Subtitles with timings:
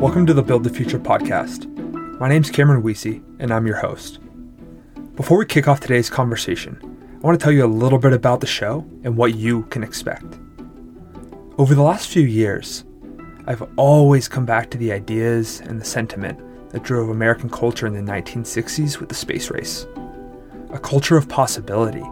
[0.00, 1.66] Welcome to the Build the Future podcast.
[2.20, 4.18] My name is Cameron Weesey, and I'm your host.
[5.14, 6.78] Before we kick off today's conversation,
[7.14, 9.82] I want to tell you a little bit about the show and what you can
[9.82, 10.38] expect.
[11.56, 12.84] Over the last few years,
[13.46, 16.38] I've always come back to the ideas and the sentiment
[16.72, 19.86] that drove American culture in the 1960s with the space race
[20.72, 22.04] a culture of possibility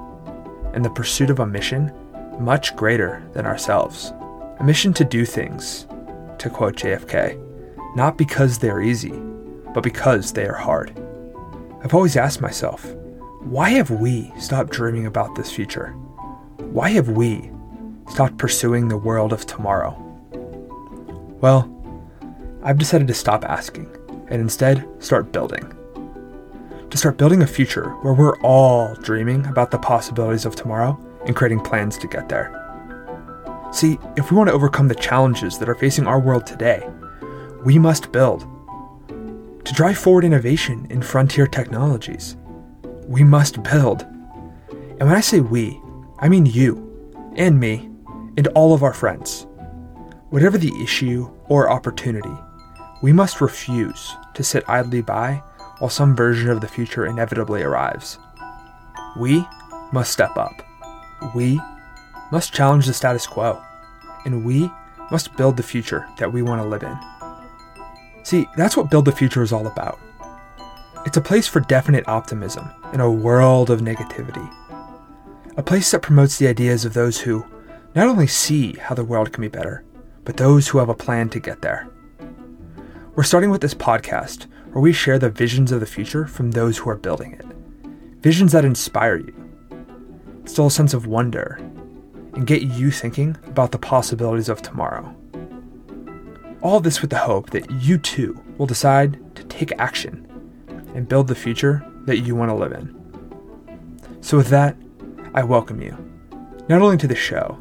[0.73, 1.93] and the pursuit of a mission
[2.41, 4.15] much greater than ourselves.
[4.59, 5.87] A mission to do things,
[6.39, 7.39] to quote JFK,
[7.95, 9.13] not because they're easy,
[9.73, 10.93] but because they are hard.
[11.83, 12.85] I've always asked myself,
[13.41, 15.91] why have we stopped dreaming about this future?
[16.59, 17.51] Why have we
[18.11, 19.93] stopped pursuing the world of tomorrow?
[21.41, 21.71] Well,
[22.63, 23.95] I've decided to stop asking
[24.29, 25.75] and instead start building
[26.95, 31.35] to start building a future where we're all dreaming about the possibilities of tomorrow and
[31.35, 32.53] creating plans to get there.
[33.73, 36.89] See, if we want to overcome the challenges that are facing our world today,
[37.65, 38.47] we must build.
[39.65, 42.37] To drive forward innovation in frontier technologies,
[43.07, 44.03] we must build.
[44.71, 45.81] And when I say we,
[46.19, 47.91] I mean you, and me,
[48.37, 49.47] and all of our friends.
[50.31, 52.37] Whatever the issue or opportunity,
[53.03, 55.43] we must refuse to sit idly by
[55.79, 58.19] while some version of the future inevitably arrives.
[59.19, 59.45] We
[59.93, 60.63] must step up.
[61.35, 61.61] We
[62.31, 63.63] must challenge the status quo.
[64.25, 64.71] And we
[65.11, 67.14] must build the future that we want to live in.
[68.25, 70.01] See, that's what Build the Future is all about.
[71.05, 74.51] It's a place for definite optimism in a world of negativity.
[75.59, 77.45] A place that promotes the ideas of those who
[77.95, 79.85] not only see how the world can be better,
[80.25, 81.87] but those who have a plan to get there.
[83.15, 86.79] We're starting with this podcast where we share the visions of the future from those
[86.79, 87.45] who are building it.
[88.23, 89.35] Visions that inspire you,
[90.41, 91.59] instill a sense of wonder,
[92.33, 95.15] and get you thinking about the possibilities of tomorrow.
[96.65, 100.27] All this with the hope that you too will decide to take action
[100.95, 104.19] and build the future that you want to live in.
[104.23, 104.75] So, with that,
[105.35, 105.95] I welcome you,
[106.71, 107.59] not only to the show,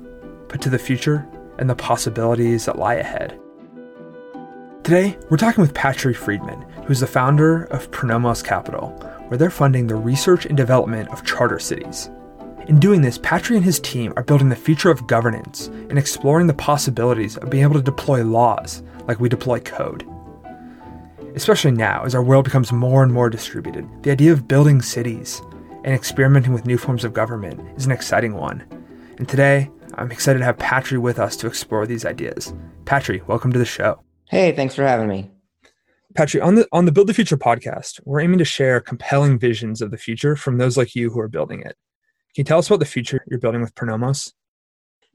[0.47, 1.27] but to the future
[1.59, 3.37] and the possibilities that lie ahead.
[4.85, 8.91] Today, we're talking with Patri Friedman, who's the founder of Pronomos Capital,
[9.27, 12.09] where they're funding the research and development of charter cities.
[12.69, 16.47] In doing this, Patri and his team are building the future of governance and exploring
[16.47, 20.07] the possibilities of being able to deploy laws like we deploy code.
[21.35, 25.41] Especially now, as our world becomes more and more distributed, the idea of building cities
[25.83, 28.63] and experimenting with new forms of government is an exciting one.
[29.17, 32.53] And today, I'm excited to have Patri with us to explore these ideas.
[32.85, 34.01] Patri, welcome to the show.
[34.29, 35.31] Hey, thanks for having me.
[36.15, 39.81] Patrick, on the on the Build the Future podcast, we're aiming to share compelling visions
[39.81, 41.75] of the future from those like you who are building it.
[42.35, 44.33] Can you tell us about the future you're building with Pronomos?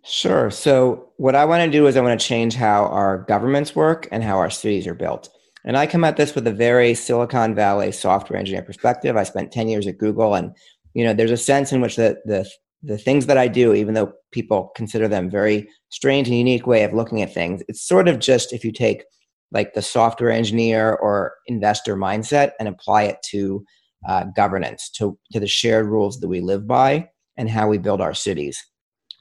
[0.04, 0.50] Sure.
[0.50, 4.09] So, what I want to do is I want to change how our governments work
[4.10, 5.28] and how our cities are built.
[5.64, 9.16] And I come at this with a very Silicon Valley software engineer perspective.
[9.16, 10.54] I spent 10 years at Google and
[10.94, 12.48] you know, there's a sense in which the the
[12.82, 16.84] the things that I do, even though people consider them very strange and unique way
[16.84, 19.04] of looking at things, it's sort of just if you take
[19.50, 23.64] like the software engineer or investor mindset and apply it to
[24.08, 28.00] uh, governance, to, to the shared rules that we live by and how we build
[28.00, 28.64] our cities.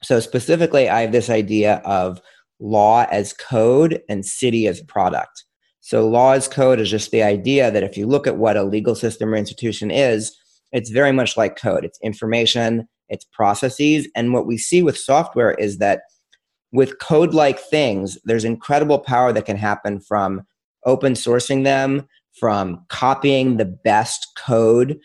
[0.03, 2.21] So, specifically, I have this idea of
[2.59, 5.43] law as code and city as product.
[5.81, 8.63] So, law as code is just the idea that if you look at what a
[8.63, 10.35] legal system or institution is,
[10.71, 11.85] it's very much like code.
[11.85, 14.07] It's information, it's processes.
[14.15, 16.01] And what we see with software is that
[16.71, 20.41] with code like things, there's incredible power that can happen from
[20.85, 22.07] open sourcing them,
[22.39, 24.99] from copying the best code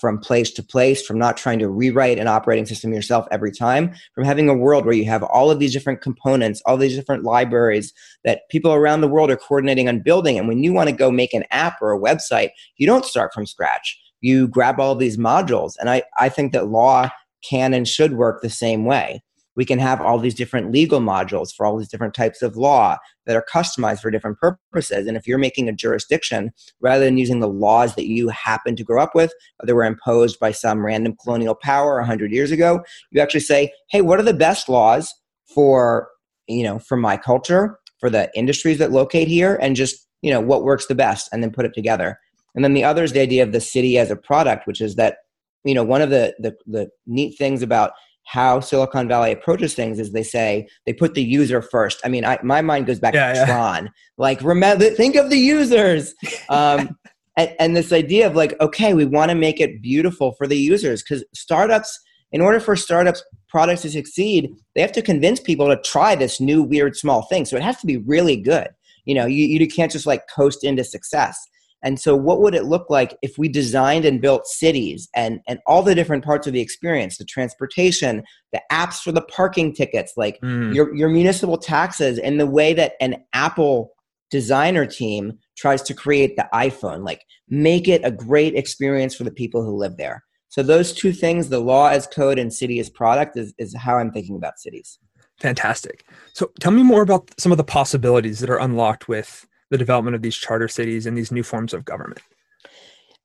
[0.00, 3.94] from place to place, from not trying to rewrite an operating system yourself every time,
[4.14, 7.24] from having a world where you have all of these different components, all these different
[7.24, 7.92] libraries
[8.24, 10.38] that people around the world are coordinating on building.
[10.38, 13.32] And when you want to go make an app or a website, you don't start
[13.32, 13.98] from scratch.
[14.20, 15.74] You grab all these modules.
[15.78, 17.08] And I, I think that law
[17.48, 19.22] can and should work the same way.
[19.58, 22.96] We can have all these different legal modules for all these different types of law
[23.26, 25.08] that are customized for different purposes.
[25.08, 28.84] And if you're making a jurisdiction, rather than using the laws that you happen to
[28.84, 32.84] grow up with, or that were imposed by some random colonial power 100 years ago,
[33.10, 35.12] you actually say, hey, what are the best laws
[35.52, 36.08] for,
[36.46, 40.40] you know, for my culture, for the industries that locate here, and just, you know,
[40.40, 42.16] what works the best, and then put it together.
[42.54, 44.94] And then the other is the idea of the city as a product, which is
[44.94, 45.16] that
[45.64, 47.92] you know one of the, the the, neat things about
[48.28, 51.98] how Silicon Valley approaches things is they say they put the user first.
[52.04, 53.46] I mean, I, my mind goes back yeah, to yeah.
[53.46, 53.90] Tron.
[54.18, 56.14] Like, remember, think of the users.
[56.50, 56.96] Um,
[57.36, 60.56] and, and this idea of like, okay, we want to make it beautiful for the
[60.56, 61.98] users because startups,
[62.32, 66.40] in order for startups products to succeed, they have to convince people to try this
[66.40, 67.44] new weird small thing.
[67.44, 68.68] So it has to be really good.
[69.04, 71.38] you know you, you can't just like coast into success
[71.82, 75.58] and so what would it look like if we designed and built cities and and
[75.66, 78.22] all the different parts of the experience the transportation
[78.52, 80.74] the apps for the parking tickets like mm.
[80.74, 83.92] your your municipal taxes and the way that an apple
[84.30, 89.30] designer team tries to create the iphone like make it a great experience for the
[89.30, 90.24] people who live there.
[90.48, 93.98] So those two things the law as code and city as product is, is how
[93.98, 94.98] i'm thinking about cities.
[95.40, 96.04] Fantastic.
[96.32, 100.16] So tell me more about some of the possibilities that are unlocked with the development
[100.16, 102.20] of these charter cities and these new forms of government?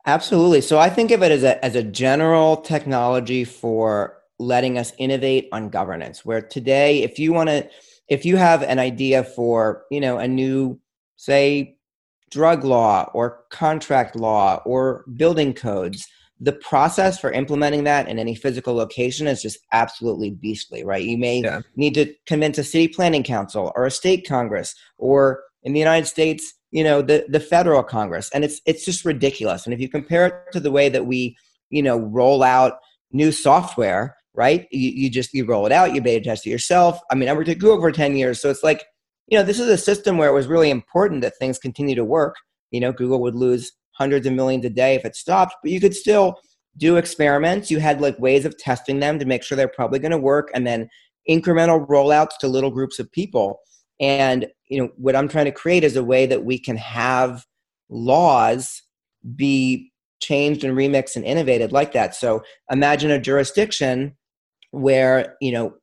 [0.05, 0.61] Absolutely.
[0.61, 5.47] So I think of it as a as a general technology for letting us innovate
[5.51, 6.25] on governance.
[6.25, 7.69] Where today, if you want to,
[8.09, 10.79] if you have an idea for you know a new,
[11.15, 11.77] say,
[12.31, 16.05] drug law or contract law or building codes,
[16.39, 21.05] the process for implementing that in any physical location is just absolutely beastly, right?
[21.05, 21.61] You may yeah.
[21.77, 26.05] need to convince a city planning council or a state congress or in the United
[26.05, 28.29] States, you know, the, the federal Congress.
[28.33, 29.65] And it's it's just ridiculous.
[29.65, 31.37] And if you compare it to the way that we,
[31.69, 32.73] you know, roll out
[33.11, 34.67] new software, right?
[34.71, 36.99] You, you just you roll it out, you beta test it yourself.
[37.11, 38.41] I mean, I worked at Google for 10 years.
[38.41, 38.83] So it's like,
[39.27, 42.05] you know, this is a system where it was really important that things continue to
[42.05, 42.35] work.
[42.71, 45.79] You know, Google would lose hundreds of millions a day if it stopped, but you
[45.79, 46.39] could still
[46.77, 47.69] do experiments.
[47.69, 50.49] You had like ways of testing them to make sure they're probably going to work
[50.55, 50.89] and then
[51.29, 53.59] incremental rollouts to little groups of people.
[53.99, 57.45] And you know what i'm trying to create is a way that we can have
[57.89, 58.81] laws
[59.35, 59.91] be
[60.23, 62.15] changed and remixed and innovated like that.
[62.15, 64.15] So imagine a jurisdiction
[64.71, 65.75] where you know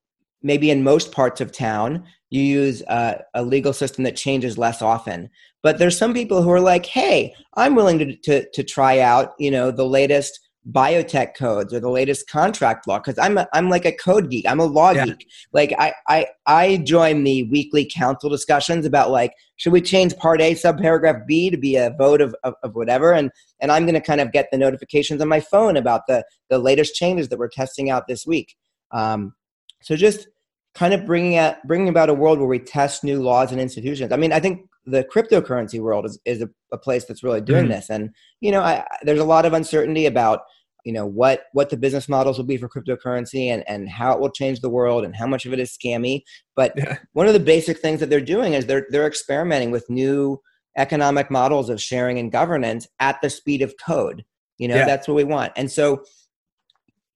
[0.43, 4.81] maybe in most parts of town you use a, a, legal system that changes less
[4.81, 5.29] often.
[5.63, 9.35] But there's some people who are like hey i'm willing to, to, to try out
[9.39, 13.71] you know the latest biotech codes or the latest contract law because I'm a, I'm
[13.71, 14.47] like a code geek.
[14.47, 15.07] I'm a law yeah.
[15.07, 15.27] geek.
[15.53, 20.41] Like I I I join the weekly council discussions about like should we change Part
[20.43, 23.31] A subparagraph B to be a vote of, of, of whatever and
[23.61, 26.59] and I'm going to kind of get the notifications on my phone about the the
[26.59, 28.55] latest changes that we're testing out this week.
[28.91, 29.35] Um,
[29.83, 30.29] so just
[30.75, 34.13] kind of bringing at bringing about a world where we test new laws and institutions.
[34.13, 37.65] I mean, I think the cryptocurrency world is, is a, a place that's really doing
[37.65, 37.73] mm-hmm.
[37.73, 37.91] this.
[37.91, 38.11] And,
[38.41, 40.41] you know, I, there's a lot of uncertainty about,
[40.85, 44.21] you know, what, what the business models will be for cryptocurrency and, and how it
[44.21, 46.23] will change the world and how much of it is scammy.
[46.57, 46.97] But yeah.
[47.13, 50.41] one of the basic things that they're doing is they're, they're experimenting with new
[50.79, 54.25] economic models of sharing and governance at the speed of code.
[54.57, 54.87] You know, yeah.
[54.87, 55.53] that's what we want.
[55.57, 56.05] And so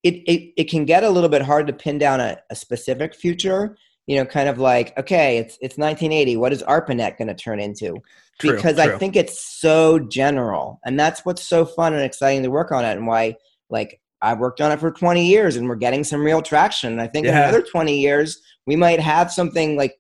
[0.02, 3.14] it, it, it can get a little bit hard to pin down a, a specific
[3.14, 3.76] future
[4.06, 6.36] you know, kind of like, okay, it's it's 1980.
[6.36, 8.02] What is ARPANET going to turn into?
[8.38, 8.94] True, because true.
[8.94, 12.84] I think it's so general, and that's what's so fun and exciting to work on
[12.84, 13.36] it, and why
[13.70, 16.92] like I've worked on it for 20 years, and we're getting some real traction.
[16.92, 17.32] And I think yeah.
[17.32, 19.98] in another 20 years, we might have something like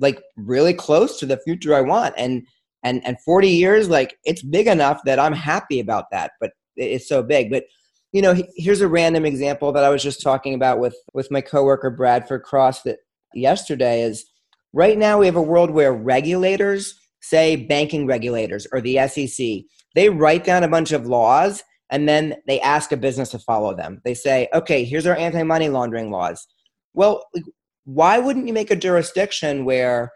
[0.00, 2.46] like really close to the future I want, and
[2.82, 7.08] and and 40 years, like it's big enough that I'm happy about that, but it's
[7.08, 7.64] so big, but
[8.14, 11.40] you know here's a random example that i was just talking about with with my
[11.40, 12.98] coworker bradford cross that
[13.36, 14.24] yesterday is
[14.72, 19.64] right now we have a world where regulators, say banking regulators or the SEC,
[19.94, 23.74] they write down a bunch of laws and then they ask a business to follow
[23.74, 24.00] them.
[24.04, 26.46] They say, okay, here's our anti money laundering laws.
[26.92, 27.24] Well,
[27.84, 30.12] why wouldn't you make a jurisdiction where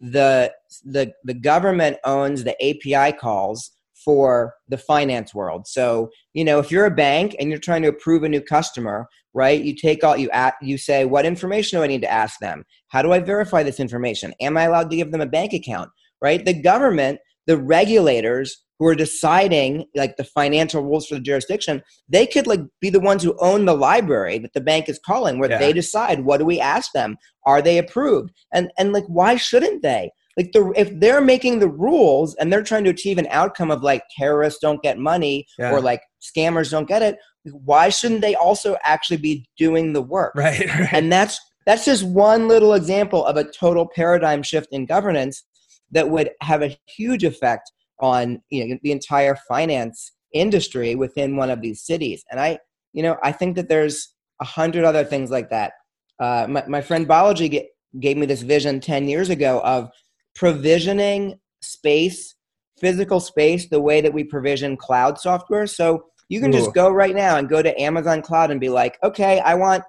[0.00, 0.52] the,
[0.84, 3.70] the, the government owns the API calls
[4.04, 5.66] for the finance world.
[5.66, 9.08] So, you know, if you're a bank and you're trying to approve a new customer,
[9.34, 9.62] right?
[9.62, 12.64] You take all you at you say, what information do I need to ask them?
[12.88, 14.34] How do I verify this information?
[14.40, 15.90] Am I allowed to give them a bank account?
[16.22, 16.44] Right?
[16.44, 22.26] The government, the regulators who are deciding like the financial rules for the jurisdiction, they
[22.26, 25.50] could like be the ones who own the library that the bank is calling, where
[25.50, 25.58] yeah.
[25.58, 27.16] they decide what do we ask them?
[27.44, 28.32] Are they approved?
[28.52, 30.10] And and like why shouldn't they?
[30.36, 33.82] Like the if they're making the rules and they're trying to achieve an outcome of
[33.82, 35.70] like terrorists don't get money yeah.
[35.72, 40.32] or like scammers don't get it why shouldn't they also actually be doing the work?
[40.34, 44.86] Right, right, and that's that's just one little example of a total paradigm shift in
[44.86, 45.44] governance
[45.90, 47.70] that would have a huge effect
[48.00, 52.24] on you know the entire finance industry within one of these cities.
[52.30, 52.58] And i
[52.92, 55.72] you know i think that there's a hundred other things like that.
[56.18, 57.64] Uh, my, my friend Balaji
[57.98, 59.90] gave me this vision 10 years ago of
[60.34, 62.34] provisioning space,
[62.78, 65.66] physical space, the way that we provision cloud software.
[65.66, 68.98] So you can just go right now and go to Amazon Cloud and be like,
[69.02, 69.82] okay, I want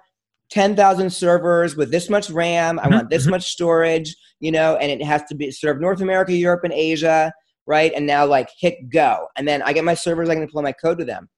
[0.50, 2.80] 10,000 servers with this much RAM.
[2.80, 3.30] I want this mm-hmm.
[3.30, 7.32] much storage, you know, and it has to be serve North America, Europe, and Asia,
[7.64, 7.92] right?
[7.94, 9.28] And now, like, hit go.
[9.36, 11.30] And then I get my servers, I can deploy my code to them.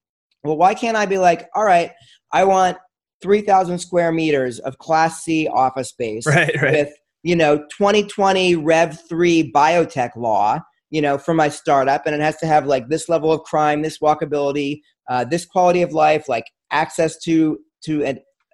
[0.42, 1.92] Well, why can't I be like, all right,
[2.32, 2.78] I want
[3.22, 6.72] 3,000 square meters of Class C office space right, right.
[6.72, 6.92] with
[7.24, 12.36] you know 2020 rev 3 biotech law you know for my startup and it has
[12.36, 16.44] to have like this level of crime this walkability uh, this quality of life like
[16.70, 18.04] access to to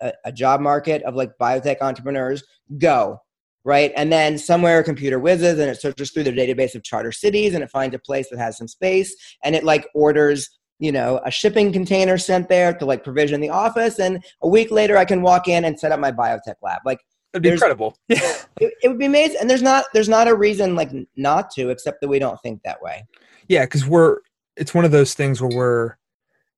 [0.01, 2.43] a, a job market of like biotech entrepreneurs
[2.79, 3.21] go
[3.65, 3.93] right?
[3.95, 7.53] And then somewhere a computer whizzes and it searches through their database of charter cities
[7.55, 10.49] and it finds a place that has some space and it like orders
[10.79, 14.71] you know a shipping container sent there to like provision the office and a week
[14.71, 16.81] later i can walk in and set up my biotech lab.
[16.87, 17.01] Like
[17.33, 17.97] That'd be incredible.
[18.61, 19.39] It, it, would be amazing.
[19.41, 22.63] And there's not there's not a reason like not to, except that we don't think
[22.63, 23.07] that way.
[23.49, 24.19] Yeah, because we're
[24.55, 25.97] it's one of those things where we're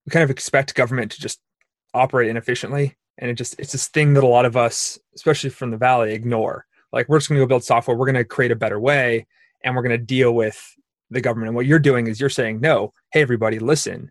[0.05, 1.41] we kind of expect government to just
[1.95, 2.97] operate inefficiently.
[3.19, 6.13] And it just it's this thing that a lot of us, especially from the valley,
[6.13, 6.67] ignore.
[6.93, 9.29] Like we're just gonna go build software, we're gonna create a better way,
[9.63, 10.61] and we're gonna deal with
[11.11, 11.49] the government.
[11.49, 14.11] And what you're doing is you're saying, no, hey everybody, listen,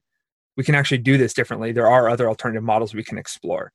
[0.56, 1.74] we can actually do this differently.
[1.74, 3.74] There are other alternative models we can explore.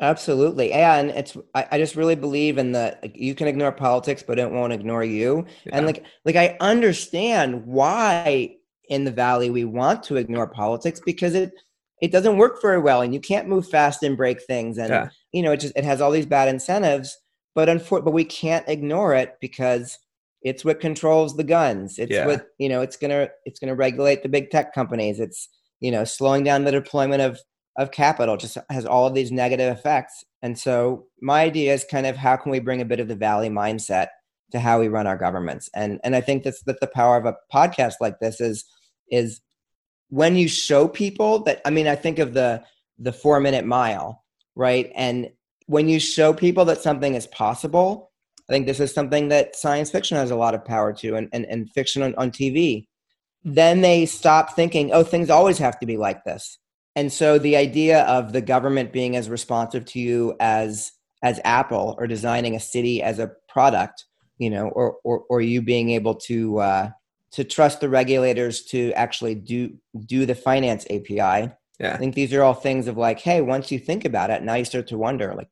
[0.00, 0.72] Absolutely.
[0.72, 4.38] And it's I, I, just really believe in the like, you can ignore politics, but
[4.38, 5.44] it won't ignore you.
[5.64, 5.76] Yeah.
[5.76, 11.34] And like like I understand why in the valley we want to ignore politics because
[11.34, 11.52] it
[12.00, 15.08] it doesn't work very well and you can't move fast and break things and yeah.
[15.32, 17.16] you know it just it has all these bad incentives
[17.54, 19.98] but unfor- but we can't ignore it because
[20.42, 22.26] it's what controls the guns it's yeah.
[22.26, 25.48] what you know it's gonna it's gonna regulate the big tech companies it's
[25.80, 27.38] you know slowing down the deployment of
[27.78, 30.24] of capital just has all of these negative effects.
[30.42, 33.14] And so my idea is kind of how can we bring a bit of the
[33.14, 34.08] valley mindset
[34.50, 35.70] to how we run our governments.
[35.74, 38.64] And and I think that's that the power of a podcast like this is
[39.10, 39.40] is
[40.10, 42.62] when you show people that I mean I think of the
[42.98, 44.24] the 4 minute mile,
[44.56, 44.90] right?
[44.96, 45.30] And
[45.66, 48.10] when you show people that something is possible,
[48.48, 51.28] I think this is something that science fiction has a lot of power to and,
[51.32, 52.78] and, and fiction on, on TV.
[52.78, 53.52] Mm-hmm.
[53.54, 56.58] Then they stop thinking, oh, things always have to be like this
[56.98, 60.90] and so the idea of the government being as responsive to you as
[61.22, 64.04] as Apple or designing a city as a product,
[64.38, 66.90] you know, or or, or you being able to uh,
[67.32, 69.76] to trust the regulators to actually do
[70.06, 71.52] do the finance API.
[71.78, 71.94] Yeah.
[71.94, 74.54] I think these are all things of like, hey, once you think about it, now
[74.54, 75.50] you start to wonder, like,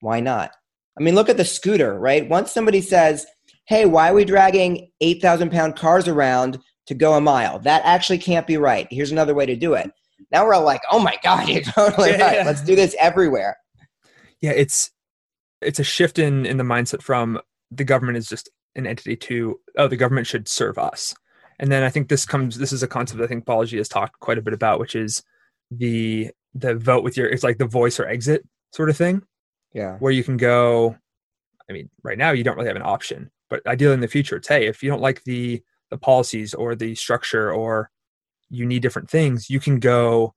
[0.00, 0.52] why not?
[0.98, 2.26] I mean, look at the scooter, right?
[2.26, 3.26] Once somebody says,
[3.66, 7.58] hey, why are we dragging 8,000 pound cars around to go a mile?
[7.58, 8.88] That actually can't be right.
[8.90, 9.92] Here's another way to do it.
[10.32, 12.36] Now we're all like, oh my god, you're totally yeah, right.
[12.36, 12.44] Yeah.
[12.44, 13.56] Let's do this everywhere.
[14.40, 14.90] Yeah, it's
[15.60, 17.40] it's a shift in in the mindset from
[17.70, 21.14] the government is just an entity to oh the government should serve us.
[21.58, 24.20] And then I think this comes this is a concept I think Balaji has talked
[24.20, 25.22] quite a bit about, which is
[25.70, 28.42] the the vote with your it's like the voice or exit
[28.72, 29.22] sort of thing.
[29.72, 29.96] Yeah.
[29.98, 30.96] Where you can go
[31.68, 34.36] I mean, right now you don't really have an option, but ideally in the future,
[34.36, 37.90] it's hey, if you don't like the the policies or the structure or
[38.50, 40.34] you need different things, you can go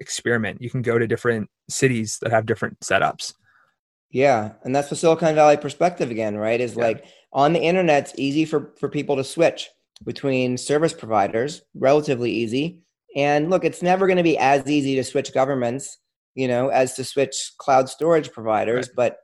[0.00, 0.60] experiment.
[0.60, 3.34] You can go to different cities that have different setups.
[4.10, 6.60] Yeah, and that's the Silicon Valley perspective again, right?
[6.60, 6.84] Is yeah.
[6.84, 9.68] like on the internet, it's easy for for people to switch
[10.04, 12.80] between service providers, relatively easy.
[13.14, 15.98] And look, it's never going to be as easy to switch governments,
[16.34, 18.88] you know, as to switch cloud storage providers.
[18.88, 18.96] Right.
[18.96, 19.16] But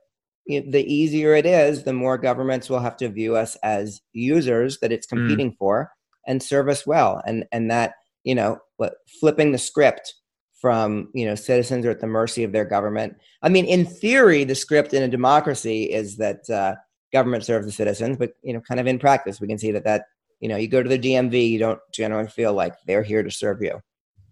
[0.45, 4.01] you know, the easier it is, the more governments will have to view us as
[4.13, 5.17] users that it's mm.
[5.17, 5.57] competing mm.
[5.57, 5.91] for
[6.25, 7.21] and serve us well.
[7.25, 7.93] And and that
[8.27, 10.13] you know, what flipping the script
[10.59, 13.15] from you know citizens are at the mercy of their government.
[13.41, 16.75] I mean, in theory, the script in a democracy is that uh,
[17.13, 19.85] government serves the citizens, but you know, kind of in practice, we can see that
[19.85, 20.07] that
[20.41, 23.31] you know, you go to the DMV, you don't generally feel like they're here to
[23.31, 23.81] serve you.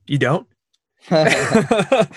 [0.07, 0.45] You don't.
[1.11, 2.07] oh,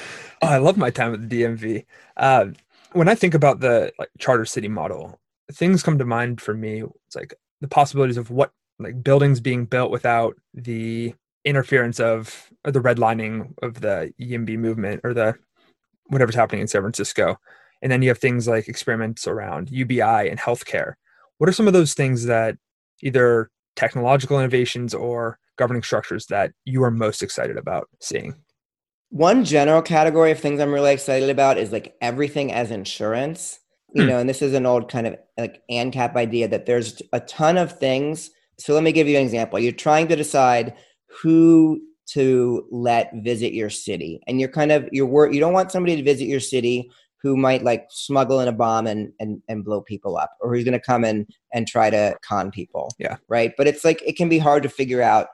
[0.42, 1.86] I love my time at the DMV.
[2.16, 2.46] Uh,
[2.92, 5.20] when I think about the like, charter city model,
[5.52, 6.82] things come to mind for me.
[7.06, 11.14] It's like the possibilities of what like buildings being built without the
[11.48, 15.34] interference of the redlining of the YIMBY movement or the
[16.08, 17.38] whatever's happening in San Francisco.
[17.82, 20.94] And then you have things like experiments around UBI and healthcare.
[21.38, 22.56] What are some of those things that
[23.02, 28.34] either technological innovations or governing structures that you are most excited about seeing?
[29.10, 33.58] One general category of things I'm really excited about is like everything as insurance.
[33.94, 34.08] You hmm.
[34.08, 37.56] know, and this is an old kind of like ANCAP idea that there's a ton
[37.56, 38.30] of things.
[38.58, 39.58] So let me give you an example.
[39.58, 40.74] You're trying to decide
[41.22, 44.20] who to let visit your city.
[44.26, 46.90] And you're kind of you're wor- you don't want somebody to visit your city
[47.22, 50.64] who might like smuggle in a bomb and and, and blow people up or who's
[50.64, 52.90] going to come in and try to con people.
[52.98, 53.16] Yeah.
[53.28, 53.52] Right?
[53.56, 55.28] But it's like it can be hard to figure out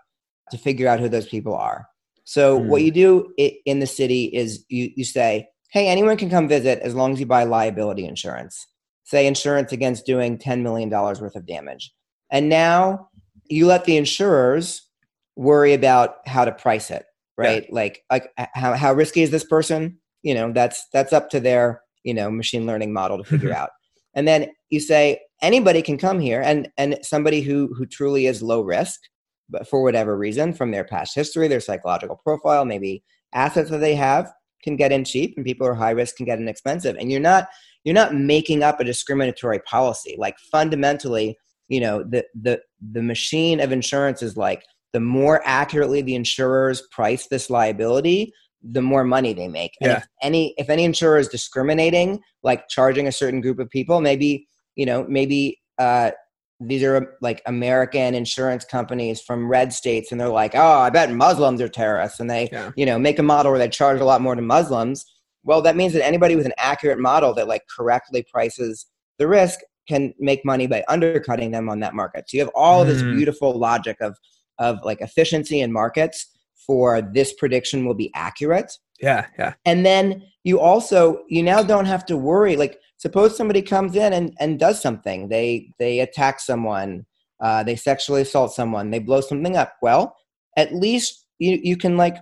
[0.50, 1.86] to figure out who those people are.
[2.24, 2.66] So mm.
[2.66, 6.80] what you do in the city is you you say hey anyone can come visit
[6.80, 8.66] as long as you buy liability insurance.
[9.04, 11.92] Say insurance against doing 10 million dollars worth of damage.
[12.30, 13.10] And now
[13.48, 14.83] you let the insurers
[15.36, 17.04] worry about how to price it,
[17.36, 17.64] right?
[17.64, 17.74] Yeah.
[17.74, 19.98] Like, like how, how risky is this person?
[20.22, 23.70] You know, that's that's up to their you know machine learning model to figure out.
[24.14, 28.42] And then you say anybody can come here and and somebody who who truly is
[28.42, 29.00] low risk
[29.48, 33.02] but for whatever reason from their past history, their psychological profile, maybe
[33.34, 36.26] assets that they have can get in cheap and people who are high risk can
[36.26, 36.96] get in expensive.
[36.96, 37.48] And you're not
[37.84, 40.16] you're not making up a discriminatory policy.
[40.18, 41.36] Like fundamentally,
[41.68, 42.60] you know, the the
[42.92, 44.62] the machine of insurance is like
[44.94, 48.32] the more accurately the insurers price this liability,
[48.62, 49.72] the more money they make.
[49.82, 49.98] And Yeah.
[49.98, 54.46] if any if any insurer is discriminating, like charging a certain group of people, maybe
[54.76, 56.12] you know maybe uh,
[56.60, 61.10] these are like American insurance companies from red states, and they're like, oh, I bet
[61.12, 62.70] Muslims are terrorists, and they Yeah.
[62.76, 65.04] you know make a model where they charge a lot more to Muslims.
[65.42, 68.86] Well, that means that anybody with an accurate model that like correctly prices
[69.18, 69.58] the risk
[69.88, 72.24] can make money by undercutting them on that market.
[72.30, 73.10] So you have all of this Mm.
[73.16, 74.16] beautiful logic of
[74.58, 76.26] of like efficiency in markets
[76.66, 78.73] for this prediction will be accurate.
[79.00, 79.54] Yeah, yeah.
[79.64, 84.12] and then you also you now don't have to worry like suppose somebody comes in
[84.12, 85.28] and, and does something.
[85.28, 87.06] They they attack someone
[87.40, 89.75] uh, they sexually assault someone they blow something up.
[89.82, 90.16] Well
[90.56, 92.16] at least you, you can like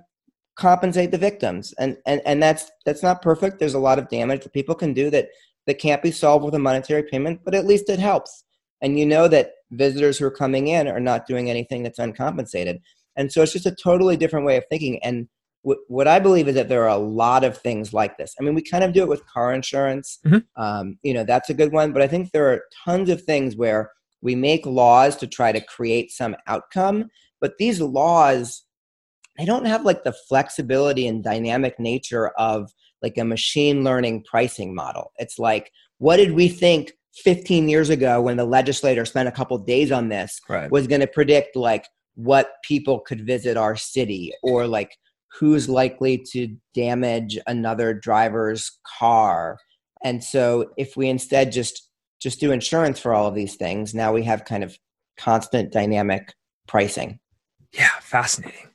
[0.57, 1.75] compensate the victims.
[1.79, 3.59] And, and and that's that's not perfect.
[3.59, 5.29] There's a lot of damage that people can do that
[5.67, 8.45] that can't be solved with a monetary payment but at least it helps.
[8.81, 12.81] And you know that visitors who are coming in are not doing anything that's uncompensated
[13.17, 15.29] and so it's just a totally different way of thinking and
[15.63, 18.35] what, what I believe is that there are a lot of things like this.
[18.39, 20.19] I mean, we kind of do it with car insurance.
[20.27, 20.45] Mhm.
[20.57, 21.93] Um, you know, that's a good one.
[21.93, 25.61] But I think there are tons of things where we make laws to try to
[25.61, 27.11] create some outcome.
[27.41, 28.63] But these laws,
[29.39, 34.75] they don't have like the flexibility and dynamic nature of like a machine learning pricing
[34.75, 35.13] model.
[35.19, 39.59] It's like, what did we think 15 years ago when the legislator spent a couple
[39.59, 40.41] days on this?
[40.49, 40.71] Right.
[40.71, 44.97] was going to predict like what people could visit our city or like
[45.39, 49.57] who's likely to damage another driver's car
[50.05, 51.89] and so if we instead just
[52.21, 54.77] just do insurance for all of these things now we have kind of
[55.17, 56.35] constant dynamic
[56.69, 57.19] pricing
[57.73, 58.69] Yeah, fascinating.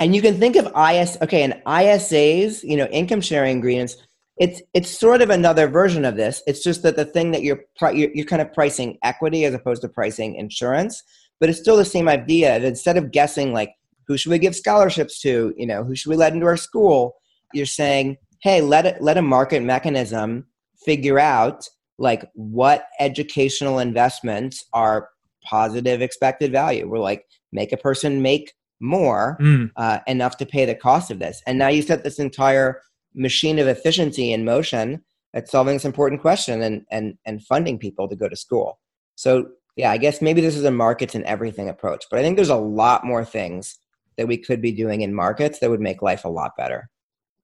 [0.00, 3.96] and you can think of is okay and isas you know income sharing agreements
[4.38, 6.42] it's it's sort of another version of this.
[6.46, 9.54] It's just that the thing that you're pri- you're, you're kind of pricing equity as
[9.54, 11.02] opposed to pricing insurance
[11.40, 13.74] but it's still the same idea that instead of guessing like
[14.06, 15.52] who should we give scholarships to?
[15.56, 17.16] You know who should we let into our school?
[17.52, 20.46] You're saying hey let it let a market mechanism
[20.84, 21.64] figure out
[21.98, 25.10] like what educational investments are
[25.44, 26.88] positive expected value.
[26.88, 31.18] We're like make a person make more Mm, uh, enough to pay the cost of
[31.18, 31.42] this.
[31.48, 32.80] And now you set this entire
[33.18, 35.02] machine of efficiency in motion
[35.32, 38.78] that's solving this important question and, and, and funding people to go to school.
[39.16, 42.36] So, yeah, I guess maybe this is a markets and everything approach, but I think
[42.36, 43.78] there's a lot more things
[44.16, 46.88] that we could be doing in markets that would make life a lot better.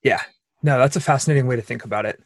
[0.03, 0.21] Yeah,
[0.63, 2.23] no, that's a fascinating way to think about it.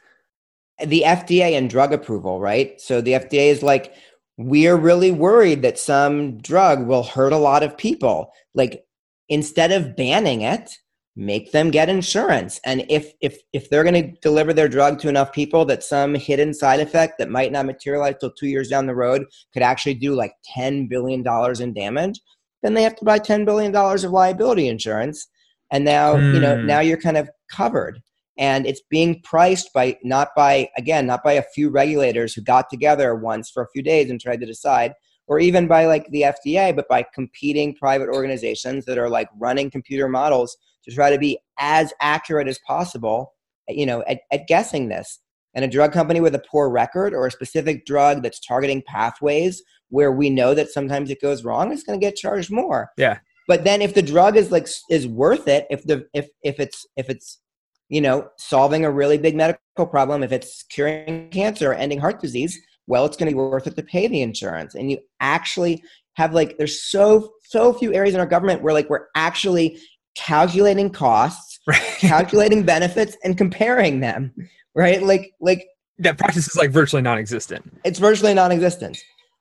[0.84, 2.80] the FDA and drug approval, right?
[2.80, 3.94] So the FDA is like,
[4.36, 8.32] we're really worried that some drug will hurt a lot of people.
[8.54, 8.84] Like,
[9.28, 10.78] instead of banning it,
[11.18, 12.60] make them get insurance.
[12.64, 16.14] And if if if they're going to deliver their drug to enough people that some
[16.14, 19.94] hidden side effect that might not materialize till two years down the road could actually
[19.94, 22.20] do like ten billion dollars in damage,
[22.62, 25.26] then they have to buy ten billion dollars of liability insurance.
[25.72, 26.66] And now you know Hmm.
[26.66, 28.00] now you're kind of covered
[28.38, 32.70] and it's being priced by not by again not by a few regulators who got
[32.70, 34.92] together once for a few days and tried to decide
[35.26, 39.68] or even by like the FDA but by competing private organizations that are like running
[39.70, 40.56] computer models
[40.88, 43.32] to try to be as accurate as possible
[43.68, 45.20] you know at, at guessing this.
[45.54, 49.62] And a drug company with a poor record or a specific drug that's targeting pathways
[49.88, 52.90] where we know that sometimes it goes wrong is going to get charged more.
[52.96, 53.18] Yeah.
[53.48, 56.86] but then if the drug is like is worth it if the if if it's
[56.96, 57.40] if it's
[57.88, 62.20] you know solving a really big medical problem if it's curing cancer or ending heart
[62.20, 64.74] disease well it's going to be worth it to pay the insurance.
[64.74, 65.82] And you actually
[66.14, 69.78] have like there's so so few areas in our government where like we're actually
[70.14, 71.82] calculating costs Right.
[71.98, 74.32] calculating benefits and comparing them
[74.74, 75.66] right like like
[75.98, 77.78] that practice is like virtually non-existent.
[77.84, 78.98] it's virtually non-existent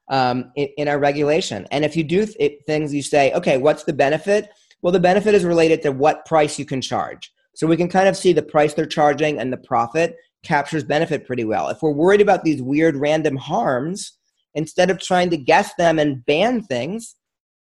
[0.10, 1.68] um, in, in our regulation.
[1.72, 4.50] And if you do th- things, you say, okay, what's the benefit?
[4.82, 7.32] Well, the benefit is related to what price you can charge.
[7.56, 11.26] So we can kind of see the price they're charging and the profit captures benefit
[11.26, 11.70] pretty well.
[11.70, 14.14] If we're worried about these weird random harms,
[14.56, 17.16] instead of trying to guess them and ban things,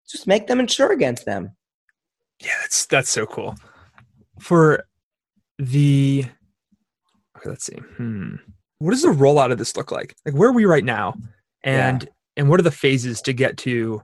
[0.08, 1.56] just make them insure against them.
[2.44, 3.56] Yeah, that's that's so cool.
[4.38, 4.84] For
[5.58, 6.24] the
[7.36, 7.76] okay, let's see.
[7.96, 8.36] Hmm.
[8.78, 10.14] What does the rollout of this look like?
[10.26, 11.14] Like where are we right now?
[11.62, 14.02] And and what are the phases to get to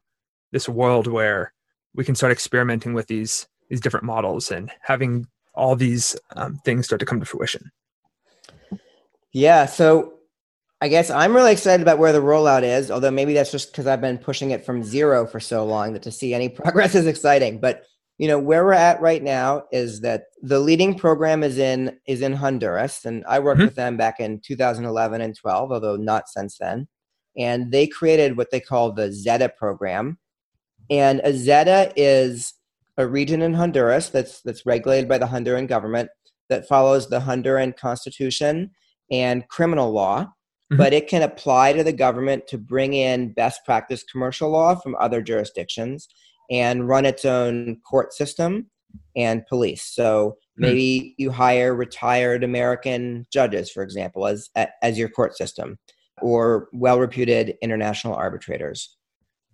[0.52, 1.52] this world where
[1.94, 6.86] we can start experimenting with these these different models and having all these um, things
[6.86, 7.70] start to come to fruition?
[9.32, 9.66] Yeah.
[9.66, 10.14] So
[10.80, 13.86] I guess I'm really excited about where the rollout is, although maybe that's just because
[13.86, 17.06] I've been pushing it from zero for so long that to see any progress is
[17.06, 17.58] exciting.
[17.58, 17.84] But
[18.20, 22.20] you know where we're at right now is that the leading program is in is
[22.20, 23.68] in Honduras, and I worked mm-hmm.
[23.68, 26.86] with them back in 2011 and 12, although not since then.
[27.38, 30.18] And they created what they call the ZEDE program,
[30.90, 32.52] and a ZEDE is
[32.98, 36.10] a region in Honduras that's that's regulated by the Honduran government
[36.50, 38.72] that follows the Honduran constitution
[39.10, 40.76] and criminal law mm-hmm.
[40.76, 44.94] but it can apply to the government to bring in best practice commercial law from
[45.00, 46.08] other jurisdictions
[46.50, 48.66] and run its own court system
[49.16, 49.82] and police.
[49.82, 50.62] So hmm.
[50.62, 54.50] maybe you hire retired American judges, for example, as
[54.82, 55.78] as your court system,
[56.20, 58.96] or well-reputed international arbitrators.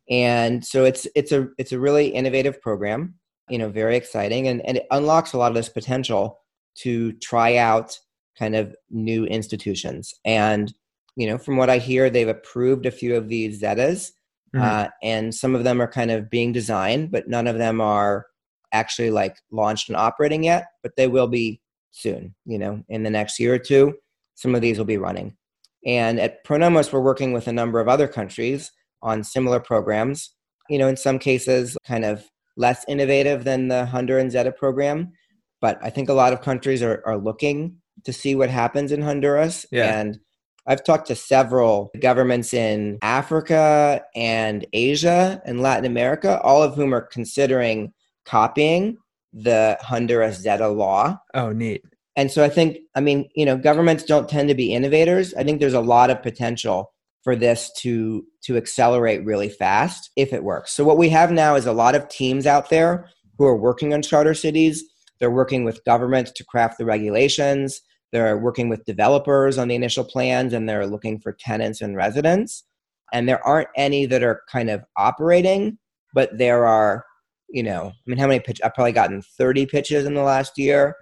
[0.08, 3.14] And so it's it's a it's a really innovative program,
[3.48, 6.38] you know, very exciting, and, and it unlocks a lot of this potential
[6.76, 7.98] to try out
[8.38, 10.14] kind of new institutions.
[10.24, 10.72] And
[11.16, 14.12] you know, from what I hear, they've approved a few of these ZEDEs,
[14.54, 14.64] mm-hmm.
[14.64, 18.26] uh, and some of them are kind of being designed, but none of them are
[18.72, 20.66] actually like launched and operating yet.
[20.82, 21.60] But they will be
[21.92, 22.34] soon.
[22.44, 23.94] You know, in the next year or two,
[24.34, 25.36] some of these will be running.
[25.84, 30.32] And at Pronomos, we're working with a number of other countries on similar programs.
[30.68, 35.12] You know, in some cases, kind of less innovative than the Honduran ZEDE program,
[35.60, 39.02] but I think a lot of countries are, are looking to see what happens in
[39.02, 39.66] Honduras.
[39.70, 40.00] Yeah.
[40.00, 40.18] And
[40.66, 46.94] I've talked to several governments in Africa and Asia and Latin America, all of whom
[46.94, 47.92] are considering
[48.24, 48.96] copying
[49.32, 51.18] the Honduras ZEDE law.
[51.34, 51.82] Oh, neat.
[52.16, 55.34] And so I think, I mean, you know, governments don't tend to be innovators.
[55.34, 60.32] I think there's a lot of potential for this to to accelerate really fast if
[60.32, 60.72] it works.
[60.72, 63.92] So what we have now is a lot of teams out there who are working
[63.92, 64.84] on charter cities.
[65.18, 67.82] They're working with governments to craft the regulations.
[68.12, 72.64] They're working with developers on the initial plans and they're looking for tenants and residents.
[73.12, 75.78] And there aren't any that are kind of operating,
[76.12, 77.04] but there are,
[77.48, 78.62] you know, I mean, how many pitches?
[78.64, 80.96] I've probably gotten 30 pitches in the last year.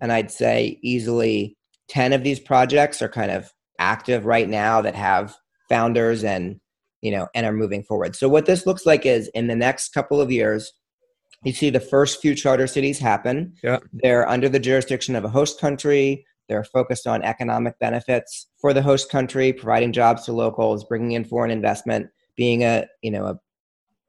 [0.00, 1.56] And I'd say easily
[1.88, 5.36] 10 of these projects are kind of active right now that have
[5.68, 6.60] founders and,
[7.02, 8.16] you know, and are moving forward.
[8.16, 10.72] So what this looks like is in the next couple of years,
[11.44, 13.54] you see the first few charter cities happen.
[13.62, 13.78] Yeah.
[13.92, 18.82] They're under the jurisdiction of a host country they're focused on economic benefits for the
[18.82, 23.40] host country, providing jobs to locals, bringing in foreign investment, being a you know a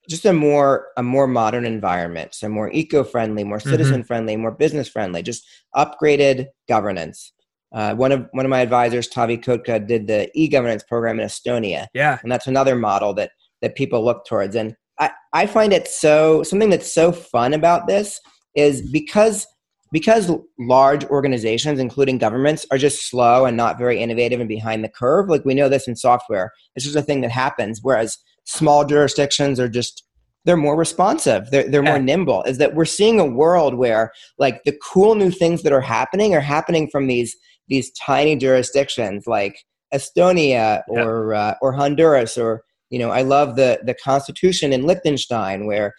[0.10, 3.70] just a more a more modern environment, so more eco-friendly, more mm-hmm.
[3.70, 7.32] citizen-friendly, more business-friendly, just upgraded governance.
[7.72, 11.88] Uh, one of one of my advisors, Taavi Kotka, did the e-governance program in Estonia.
[11.94, 14.56] Yeah, and that's another model that that people look towards.
[14.56, 18.20] And I I find it so something that's so fun about this
[18.56, 19.48] is because
[19.92, 24.90] because large organizations, including governments, are just slow and not very innovative and behind the
[24.90, 25.30] curve.
[25.30, 27.80] Like we know this in software, it's just a thing that happens.
[27.82, 30.04] Whereas small jurisdictions are just
[30.44, 31.92] they're more responsive they're, they're yeah.
[31.92, 35.74] more nimble is that we're seeing a world where like the cool new things that
[35.74, 37.36] are happening are happening from these
[37.68, 39.56] these tiny jurisdictions like
[39.94, 41.40] estonia or yeah.
[41.40, 45.94] uh, or honduras or you know i love the the constitution in liechtenstein where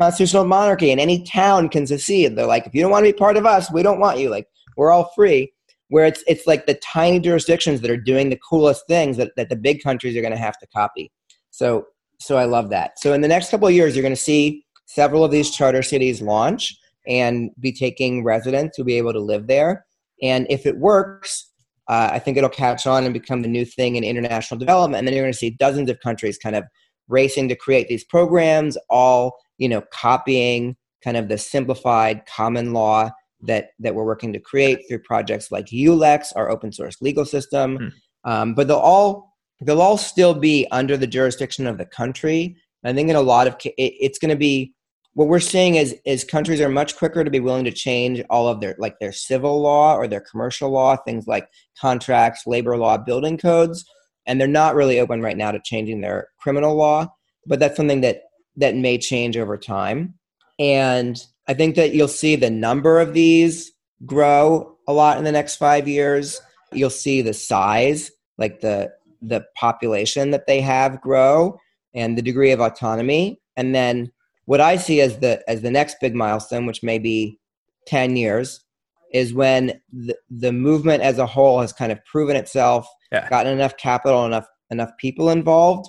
[0.00, 2.36] constitutional monarchy and any town can secede.
[2.36, 4.30] They're like, if you don't want to be part of us, we don't want you.
[4.30, 5.52] Like, we're all free.
[5.88, 9.50] Where it's it's like the tiny jurisdictions that are doing the coolest things that, that
[9.50, 11.12] the big countries are going to have to copy.
[11.50, 11.86] So
[12.18, 12.98] so I love that.
[12.98, 15.82] So in the next couple of years, you're going to see several of these charter
[15.82, 16.74] cities launch
[17.06, 19.84] and be taking residents who'll be able to live there.
[20.22, 21.50] And if it works,
[21.88, 25.00] uh, I think it'll catch on and become the new thing in international development.
[25.00, 26.64] And then you're going to see dozens of countries kind of
[27.08, 33.10] racing to create these programs, all you know, copying kind of the simplified common law
[33.42, 37.76] that that we're working to create through projects like ULEX, our open source legal system.
[37.76, 37.88] Hmm.
[38.30, 42.56] Um, but they'll all they'll all still be under the jurisdiction of the country.
[42.84, 44.74] I think in a lot of it, it's going to be
[45.14, 48.48] what we're seeing is is countries are much quicker to be willing to change all
[48.48, 51.48] of their like their civil law or their commercial law, things like
[51.80, 53.84] contracts, labor law, building codes,
[54.26, 57.06] and they're not really open right now to changing their criminal law.
[57.46, 58.22] But that's something that
[58.56, 60.14] that may change over time.
[60.58, 63.72] And I think that you'll see the number of these
[64.06, 66.40] grow a lot in the next five years.
[66.72, 71.58] You'll see the size, like the the population that they have grow
[71.94, 73.40] and the degree of autonomy.
[73.56, 74.12] And then
[74.44, 77.38] what I see as the as the next big milestone, which may be
[77.86, 78.64] 10 years,
[79.12, 83.28] is when the, the movement as a whole has kind of proven itself, yeah.
[83.28, 85.88] gotten enough capital, enough enough people involved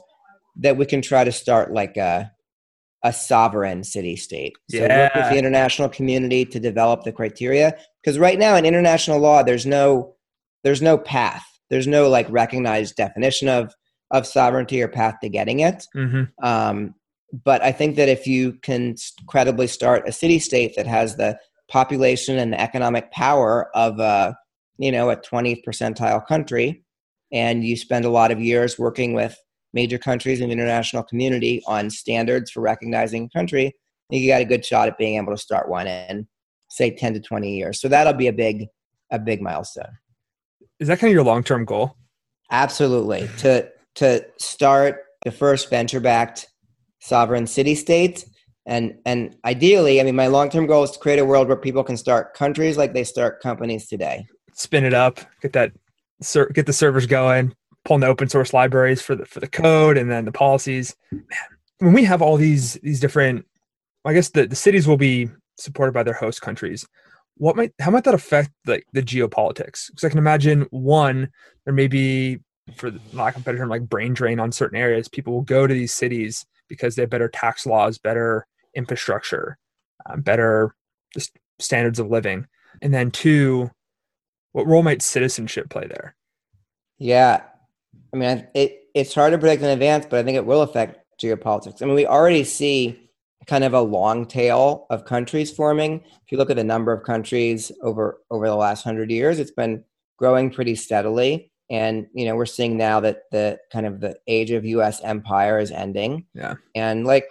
[0.57, 2.31] that we can try to start like a
[3.05, 4.57] a sovereign city state.
[4.71, 5.03] So yeah.
[5.03, 7.77] work with the international community to develop the criteria.
[8.01, 10.15] Because right now in international law, there's no
[10.63, 11.45] there's no path.
[11.69, 13.73] there's no like recognized definition of
[14.09, 15.85] of sovereignty or path to getting it.
[15.95, 16.23] Mm-hmm.
[16.43, 16.95] Um,
[17.43, 18.95] but I think that if you can
[19.27, 21.37] credibly start a city state that has the
[21.69, 24.35] population and the economic power of a
[24.77, 26.83] you know a 20th percentile country,
[27.31, 29.37] and you spend a lot of years working with
[29.75, 33.75] major countries in the international community on standards for recognizing a country,
[34.09, 36.27] you got a good shot at being able to start one in
[36.69, 37.79] say 10 to 20 years.
[37.79, 38.67] So that'll be a big
[39.11, 39.99] a big milestone.
[40.79, 41.95] Is that kind of your long term goal?
[42.49, 43.29] Absolutely.
[43.39, 46.47] to to start the first venture backed
[46.99, 48.25] sovereign city state
[48.65, 51.83] and and ideally i mean my long-term goal is to create a world where people
[51.83, 55.71] can start countries like they start companies today spin it up get that
[56.53, 57.53] get the servers going
[57.85, 60.95] pulling the open source libraries for the for the code and then the policies.
[61.11, 61.23] Man,
[61.79, 63.45] when we have all these these different
[64.03, 66.85] i guess the, the cities will be supported by their host countries.
[67.37, 69.87] What might how might that affect like the geopolitics?
[69.87, 71.29] Because i can imagine one
[71.63, 72.39] there may be
[72.75, 75.07] for lack of a better term like brain drain on certain areas.
[75.07, 79.57] People will go to these cities because they have better tax laws better infrastructure
[80.09, 80.75] um, better
[81.13, 82.47] just standards of living.
[82.81, 83.69] And then two
[84.53, 86.15] what role might citizenship play there?
[86.97, 87.41] Yeah
[88.15, 90.99] i mean it, it's hard to predict in advance but i think it will affect
[91.21, 93.05] geopolitics i mean we already see
[93.45, 96.01] kind of a long tail of countries forming.
[96.23, 99.51] If you look at the number of countries over over the last hundred years, it's
[99.51, 99.83] been
[100.17, 101.51] growing pretty steadily.
[101.69, 105.01] And you know, we're seeing now that the kind of the age of U.S.
[105.03, 106.25] empire is ending.
[106.33, 106.55] Yeah.
[106.75, 107.27] And like,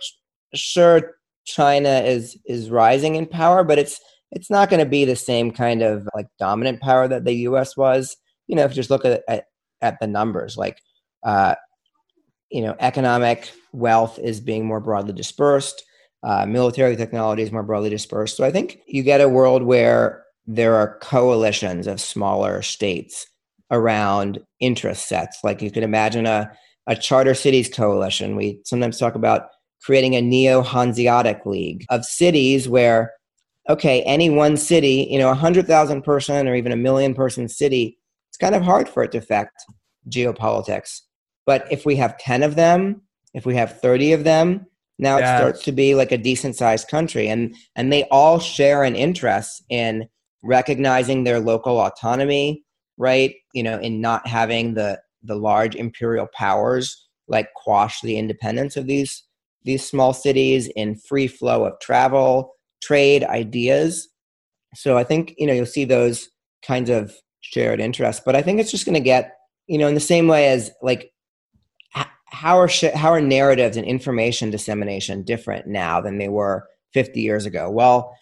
[0.55, 5.17] sure, China is is rising in power, but it's it's not going to be the
[5.17, 7.77] same kind of like dominant power that the U.S.
[7.77, 8.17] was.
[8.47, 9.47] You know, if you just look at at,
[9.85, 10.81] at the numbers, like.
[11.23, 11.55] Uh,
[12.51, 15.83] you know, economic wealth is being more broadly dispersed
[16.25, 18.37] uh, military technology is more broadly dispersed.
[18.37, 23.27] So I think you get a world where there are coalitions of smaller states
[23.71, 25.39] around interest sets.
[25.45, 26.51] Like you could imagine a,
[26.87, 28.37] a charter cities coalition.
[28.37, 29.49] We sometimes talk about
[29.83, 33.13] creating a neo Hanseatic league of cities where,
[33.69, 37.99] okay, any one city, you know, a 100,000 person or even a million person city,
[38.35, 39.65] it's kind of hard for it to affect
[40.09, 41.03] geopolitics.
[41.47, 44.67] But if we have 10 of them, if we have 30 of them,
[44.99, 45.37] now yeah.
[45.37, 48.97] it starts to be like a decent sized country and and they all share an
[48.97, 50.09] interest in
[50.43, 52.63] recognizing their local autonomy
[52.97, 58.77] right you know in not having the the large imperial powers like quash the independence
[58.77, 59.25] of these
[59.65, 64.09] these small cities in free flow of travel trade ideas
[64.77, 66.29] so i think you know you'll see those
[66.63, 67.13] kinds of
[67.55, 68.23] shared interest.
[68.25, 70.71] but i think it's just going to get you know in the same way as
[70.83, 71.11] like
[72.35, 77.21] how are sh- how are narratives and information dissemination different now than they were 50
[77.21, 77.71] years ago?
[77.71, 78.15] Well,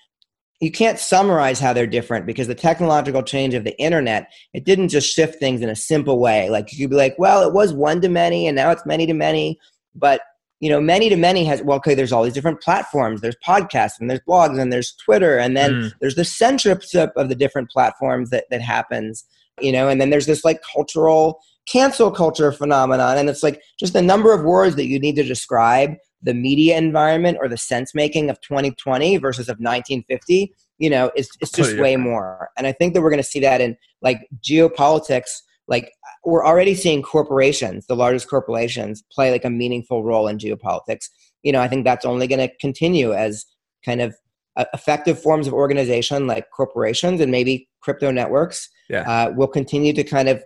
[0.60, 4.90] you can't summarize how they're different because the technological change of the internet it didn't
[4.90, 7.72] just shift things in a simple way like you could be like well it was
[7.72, 9.58] one to many and now it's many to many
[9.96, 10.20] but
[10.62, 14.00] you know many to many has well okay there's all these different platforms there's podcasts
[14.00, 15.92] and there's blogs and there's twitter and then mm.
[16.00, 19.24] there's the censorship of the different platforms that that happens
[19.60, 23.18] you know and then there's this like cultural cancel culture phenomenon.
[23.18, 26.76] And it's like just the number of words that you need to describe the media
[26.76, 31.76] environment or the sense making of 2020 versus of 1950, you know, it's, it's just
[31.78, 32.50] way more.
[32.56, 35.42] And I think that we're going to see that in like geopolitics.
[35.72, 35.90] Like
[36.24, 41.08] we're already seeing corporations, the largest corporations, play like a meaningful role in geopolitics.
[41.42, 43.46] You know, I think that's only going to continue as
[43.84, 44.14] kind of
[44.56, 49.00] uh, effective forms of organization like corporations and maybe crypto networks yeah.
[49.10, 50.44] uh, will continue to kind of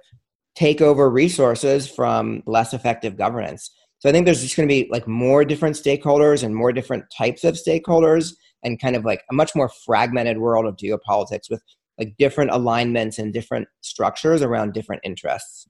[0.55, 3.71] take over resources from less effective governance.
[3.99, 7.05] So I think there's just going to be like more different stakeholders and more different
[7.17, 11.63] types of stakeholders and kind of like a much more fragmented world of geopolitics with
[11.99, 15.69] like different alignments and different structures around different interests.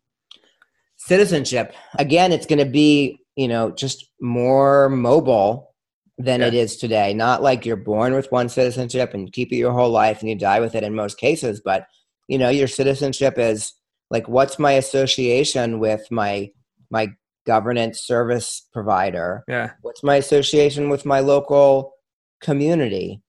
[0.96, 5.74] Citizenship, again, it's going to be, you know, just more mobile
[6.18, 6.46] than yeah.
[6.46, 7.14] it is today.
[7.14, 10.36] Not like you're born with one citizenship and keep it your whole life and you
[10.36, 11.86] die with it in most cases, but
[12.28, 13.72] you know, your citizenship is
[14.10, 16.50] like what's my association with my
[16.90, 17.08] my
[17.46, 21.92] governance service provider yeah what's my association with my local
[22.40, 23.22] community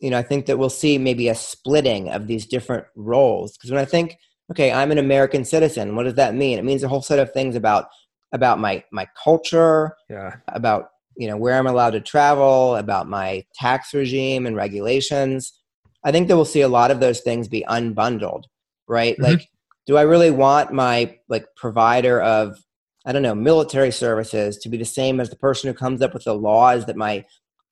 [0.00, 3.56] you know i think that we'll see maybe a splitting of these different roles.
[3.56, 4.16] Because when i think
[4.50, 6.58] okay i'm an american citizen what does that mean?
[6.58, 7.88] It means a whole set of things about
[8.32, 10.36] about my my culture yeah.
[10.48, 15.52] about you know where i'm allowed to travel about my tax regime and regulations.
[16.06, 18.44] I think that we'll see a lot of those things be unbundled
[18.88, 19.14] right?
[19.14, 19.24] Mm-hmm.
[19.24, 19.48] like
[19.86, 22.58] do I really want my like provider of
[23.06, 26.14] I don't know military services to be the same as the person who comes up
[26.14, 27.24] with the laws that my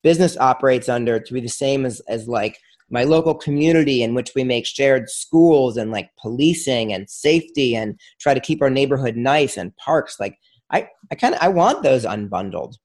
[0.03, 4.31] business operates under to be the same as as like my local community in which
[4.35, 9.15] we make shared schools and like policing and safety and try to keep our neighborhood
[9.15, 10.19] nice and parks.
[10.19, 10.37] Like
[10.69, 12.75] i i kind of i want those unbundled.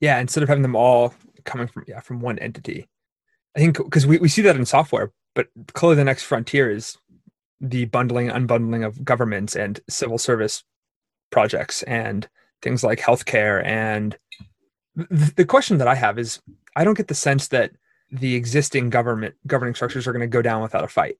[0.00, 2.88] Yeah instead of having them all coming from yeah from one entity.
[3.56, 6.96] I think because we, we see that in software but clearly the next frontier is
[7.60, 10.64] the bundling unbundling of governments and civil service
[11.30, 12.28] projects and
[12.62, 14.16] things like healthcare and
[15.10, 16.40] the question that i have is
[16.76, 17.72] i don't get the sense that
[18.10, 21.18] the existing government governing structures are going to go down without a fight.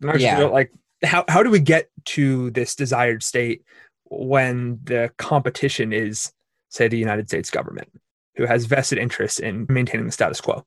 [0.00, 0.44] Yeah.
[0.44, 0.72] Like
[1.02, 3.64] how how do we get to this desired state
[4.04, 6.32] when the competition is,
[6.68, 7.88] say, the United States government,
[8.36, 10.64] who has vested interest in maintaining the status quo?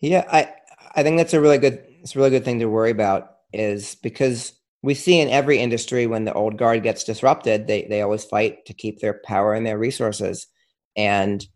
[0.00, 0.52] Yeah, I
[0.94, 3.94] I think that's a really good it's a really good thing to worry about is
[3.96, 8.24] because we see in every industry when the old guard gets disrupted, they they always
[8.24, 10.48] fight to keep their power and their resources.
[10.96, 11.46] And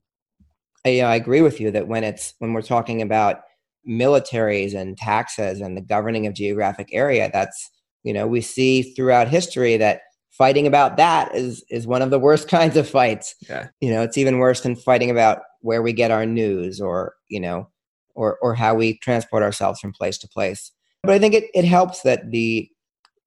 [0.84, 3.40] uh, I, I agree with you that when it's when we're talking about
[3.88, 7.70] militaries and taxes and the governing of geographic area, that's
[8.02, 10.02] you know we see throughout history that
[10.36, 13.34] fighting about that is is one of the worst kinds of fights.
[13.48, 13.68] Yeah.
[13.80, 17.40] You know, it's even worse than fighting about where we get our news or, you
[17.40, 17.68] know,
[18.14, 20.72] or or how we transport ourselves from place to place.
[21.02, 22.68] But I think it, it helps that the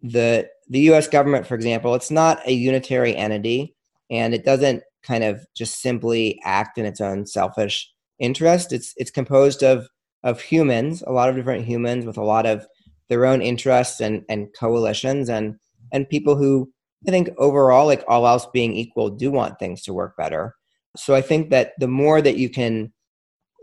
[0.01, 3.75] the the US government, for example, it's not a unitary entity
[4.09, 8.73] and it doesn't kind of just simply act in its own selfish interest.
[8.73, 9.87] It's it's composed of
[10.23, 12.67] of humans, a lot of different humans with a lot of
[13.07, 15.55] their own interests and and coalitions and
[15.91, 16.71] and people who
[17.07, 20.55] I think overall, like all else being equal, do want things to work better.
[20.97, 22.91] So I think that the more that you can,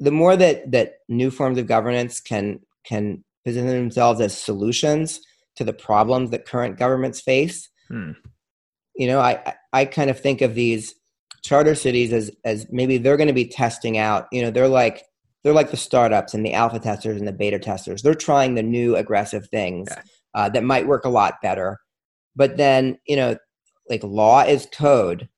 [0.01, 5.21] the more that that new forms of governance can can position themselves as solutions
[5.57, 7.69] to the problems that current governments face.
[7.89, 8.13] Hmm.
[8.97, 10.95] You know, I I kind of think of these
[11.47, 15.05] charter cities as as maybe they're going to be testing out you know they're like
[15.47, 18.03] they're like the startups and the alpha testers and the beta testers.
[18.03, 20.03] They're trying the new aggressive things yeah.
[20.35, 21.79] uh, that might work a lot better.
[22.35, 23.37] But then you know
[23.89, 25.29] like law is code.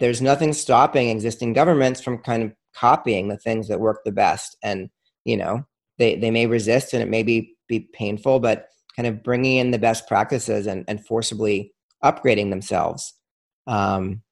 [0.00, 4.56] There's nothing stopping existing governments from kind of copying the things that work the best.
[4.64, 4.88] And
[5.26, 5.66] you know
[5.98, 9.70] they they may resist and it may be be painful but kind of bringing in
[9.70, 13.14] the best practices and, and forcibly upgrading themselves.
[13.66, 14.22] Um,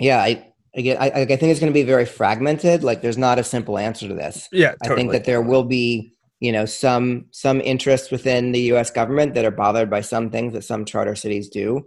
[0.00, 2.82] yeah, I again, I, I think it's going to be very fragmented.
[2.82, 4.48] Like, there's not a simple answer to this.
[4.50, 4.92] Yeah, totally.
[4.92, 8.90] I think that there will be, you know, some some interests within the U.S.
[8.90, 11.86] government that are bothered by some things that some charter cities do,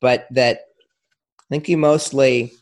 [0.00, 0.60] but that
[1.40, 2.52] I think you mostly,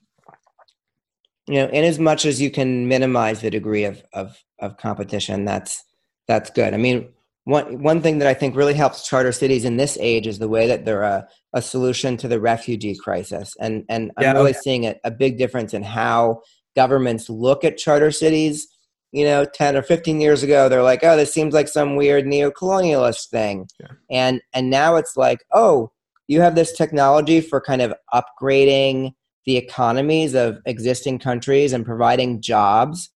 [1.46, 5.44] you know, in as much as you can minimize the degree of of of competition,
[5.44, 5.82] that's
[6.28, 6.74] that's good.
[6.74, 7.08] I mean,
[7.44, 10.48] one one thing that I think really helps charter cities in this age is the
[10.48, 14.86] way that they're a, a solution to the refugee crisis, and and I'm really seeing
[14.86, 16.42] a, a big difference in how
[16.76, 18.68] governments look at charter cities.
[19.10, 22.26] You know, ten or fifteen years ago, they're like, "Oh, this seems like some weird
[22.26, 23.88] neo-colonialist thing," yeah.
[24.10, 25.90] and and now it's like, "Oh,
[26.28, 29.12] you have this technology for kind of upgrading
[29.44, 33.10] the economies of existing countries and providing jobs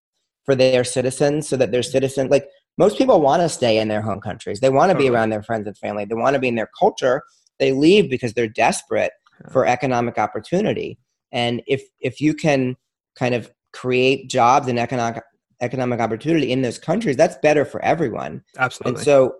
[0.45, 4.03] for their citizens, so that their citizens like." Most people want to stay in their
[4.03, 4.61] home countries.
[4.61, 6.05] They want to be around their friends and family.
[6.05, 7.23] They want to be in their culture.
[7.59, 9.13] They leave because they're desperate
[9.51, 10.99] for economic opportunity.
[11.33, 12.77] And if if you can
[13.17, 15.23] kind of create jobs and economic
[15.61, 18.43] economic opportunity in those countries, that's better for everyone.
[18.59, 18.99] Absolutely.
[18.99, 19.35] And so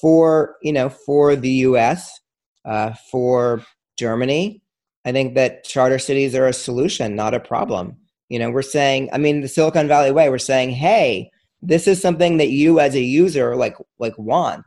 [0.00, 2.20] for you know for the U.S.
[2.64, 3.64] Uh, for
[3.98, 4.62] Germany,
[5.04, 7.96] I think that charter cities are a solution, not a problem.
[8.28, 11.30] You know, we're saying, I mean, the Silicon Valley way, we're saying, hey,
[11.62, 14.64] this is something that you as a user like like want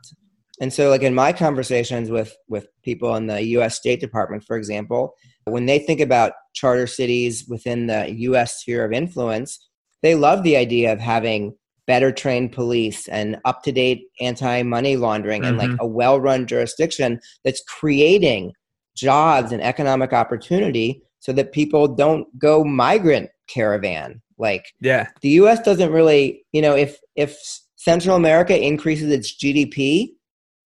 [0.60, 4.56] and so like in my conversations with with people in the us state department for
[4.56, 9.68] example when they think about charter cities within the us sphere of influence
[10.02, 11.54] they love the idea of having
[11.86, 15.50] better trained police and up to date anti money laundering mm-hmm.
[15.50, 15.84] and like mm-hmm.
[15.84, 18.52] a well run jurisdiction that's creating
[18.96, 25.08] jobs and economic opportunity so that people don't go migrant caravan like yeah.
[25.20, 27.36] The US doesn't really, you know, if if
[27.76, 30.10] Central America increases its GDP,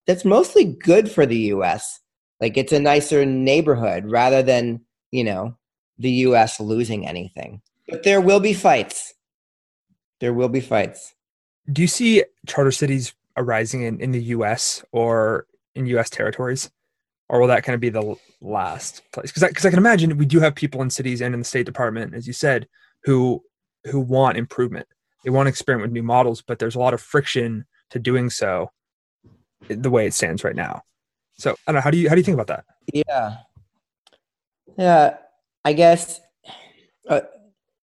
[0.07, 2.01] that's mostly good for the US.
[2.41, 5.57] Like it's a nicer neighborhood rather than, you know,
[5.99, 7.61] the US losing anything.
[7.89, 9.15] But there will be fights.
[10.21, 11.15] There will be fights.
[11.71, 16.71] Do you see charter cities arising in, in the US or in US territories?
[17.29, 19.31] Or will that kind of be the last place?
[19.31, 21.67] Because I, I can imagine we do have people in cities and in the State
[21.67, 22.67] Department, as you said,
[23.05, 23.43] who
[23.85, 24.87] who want improvement.
[25.25, 28.31] They want to experiment with new models, but there's a lot of friction to doing
[28.31, 28.71] so
[29.69, 30.83] the way it stands right now.
[31.37, 31.81] So I don't know.
[31.81, 32.65] How do you how do you think about that?
[32.93, 33.37] Yeah,
[34.77, 35.17] yeah.
[35.65, 36.21] I guess
[37.09, 37.21] uh,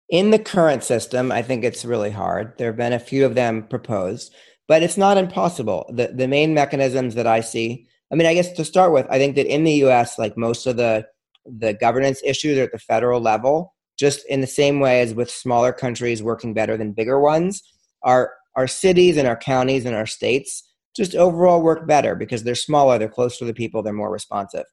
[0.10, 2.58] in the current system, I think it's really hard.
[2.58, 4.34] There have been a few of them proposed,
[4.68, 5.90] but it's not impossible.
[5.94, 9.18] The the main mechanisms that I see, I mean, I guess to start with, I
[9.18, 11.08] think that in the US, like most of the
[11.46, 15.30] the governance issues are at the federal level, just in the same way as with
[15.30, 17.62] smaller countries working better than bigger ones,
[18.04, 20.64] our our cities and our counties and our states
[20.96, 24.64] just overall work better because they're smaller, they're closer to the people, they're more responsive.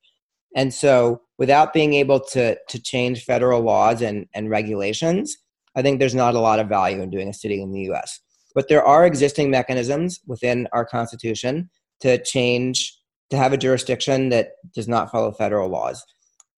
[0.54, 5.36] And so without being able to to change federal laws and, and regulations,
[5.74, 8.20] I think there's not a lot of value in doing a city in the US.
[8.54, 11.70] But there are existing mechanisms within our constitution
[12.00, 12.96] to change
[13.30, 16.04] to have a jurisdiction that does not follow federal laws.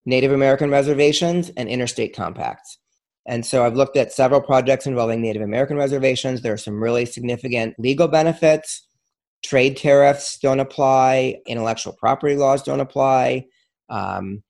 [0.06, 2.78] Native American reservations and interstate compacts.
[3.26, 6.42] And so I've looked at several projects involving Native American reservations.
[6.42, 8.86] There are some really significant legal benefits.
[9.42, 13.46] Trade tariffs don't apply, intellectual property laws don't apply.
[13.88, 14.42] Um,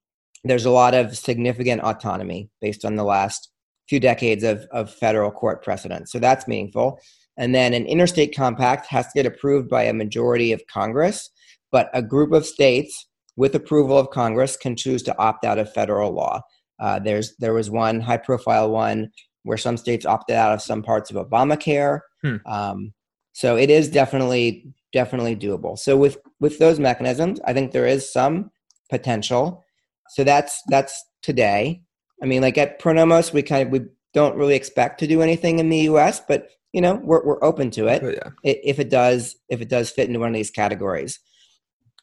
[0.45, 3.51] there's a lot of significant autonomy based on the last
[3.89, 6.09] few decades of, of federal court precedent.
[6.09, 6.99] So that's meaningful.
[7.37, 11.31] And then an interstate compact has to get approved by a majority of Congress,
[11.73, 15.73] but a group of states with approval of Congress can choose to opt out of
[15.73, 16.43] federal law.
[16.81, 19.11] Uh, there's there was one high profile one
[19.45, 22.01] where some states opted out of some parts of Obamacare.
[22.23, 22.37] Hmm.
[22.47, 22.93] Um,
[23.33, 25.79] so it is definitely definitely doable.
[25.79, 28.51] So with with those mechanisms, I think there is some
[28.91, 29.65] potential.
[30.11, 31.83] So that's that's today.
[32.23, 35.59] I mean, like at Pronomos, we kind of we don't really expect to do anything
[35.59, 38.31] in the U.S., but you know we're we're open to it oh, yeah.
[38.43, 41.19] if it does if it does fit into one of these categories.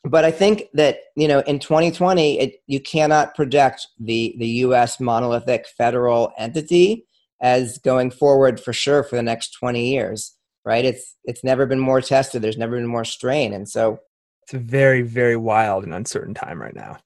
[0.04, 5.00] But I think that you know in 2020, it, you cannot project the the U.S.
[5.00, 7.06] monolithic federal entity
[7.42, 10.36] as going forward for sure for the next 20 years.
[10.66, 10.86] Right?
[10.86, 12.42] It's it's never been more tested.
[12.42, 14.00] There's never been more strain, and so
[14.44, 16.98] it's a very very wild and uncertain time right now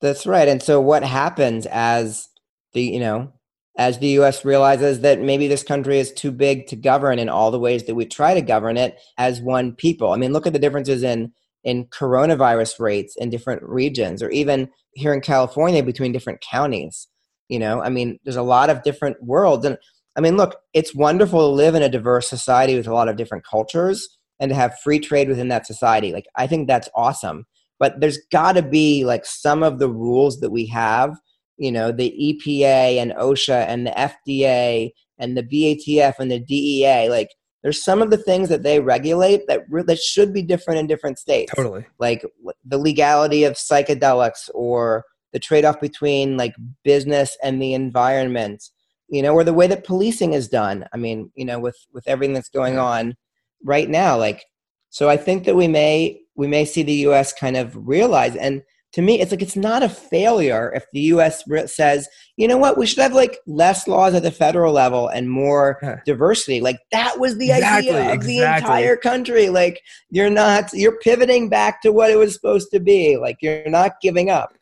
[0.00, 2.28] that's right and so what happens as
[2.72, 3.32] the you know
[3.78, 7.52] as the US realizes that maybe this country is too big to govern in all
[7.52, 10.12] the ways that we try to govern it as one people.
[10.12, 11.32] I mean, look at the differences in
[11.64, 17.08] in coronavirus rates in different regions or even here in California between different counties.
[17.48, 19.78] You know, I mean, there's a lot of different worlds and
[20.18, 23.16] I mean, look, it's wonderful to live in a diverse society with a lot of
[23.16, 26.12] different cultures and to have free trade within that society.
[26.12, 27.46] Like, I think that's awesome.
[27.78, 31.16] But there's got to be like some of the rules that we have,
[31.56, 37.08] you know, the EPA and OSHA and the FDA and the BATF and the DEA.
[37.08, 37.28] Like,
[37.62, 40.86] there's some of the things that they regulate that re- that should be different in
[40.86, 41.52] different states.
[41.54, 41.86] Totally.
[41.98, 42.24] Like
[42.64, 46.54] the legality of psychedelics or the trade-off between like
[46.84, 48.62] business and the environment
[49.08, 52.06] you know or the way that policing is done i mean you know with with
[52.06, 53.16] everything that's going on
[53.64, 54.44] right now like
[54.90, 58.62] so i think that we may we may see the us kind of realize and
[58.92, 62.08] to me it's like it's not a failure if the us says
[62.38, 65.78] you know what we should have like less laws at the federal level and more
[65.82, 66.00] yeah.
[66.06, 66.60] diversity.
[66.60, 68.38] Like that was the exactly, idea of exactly.
[68.38, 69.48] the entire country.
[69.48, 73.16] Like you're not you're pivoting back to what it was supposed to be.
[73.16, 74.54] Like you're not giving up.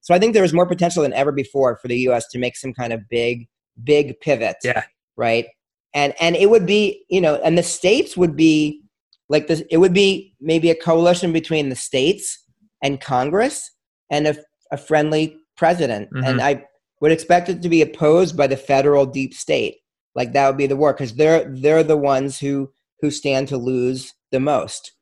[0.00, 2.56] So i think there is more potential than ever before for the us to make
[2.56, 3.46] some kind of big
[3.82, 4.82] big pivot yeah.
[5.16, 5.46] right?
[5.94, 8.82] And and it would be you know and the states would be
[9.28, 12.43] like this it would be maybe a coalition between the states
[12.84, 13.72] and congress
[14.10, 14.36] and a,
[14.70, 16.24] a friendly president mm-hmm.
[16.24, 16.64] and i
[17.00, 19.78] would expect it to be opposed by the federal deep state
[20.14, 22.70] like that would be the war because they're they're the ones who
[23.00, 24.92] who stand to lose the most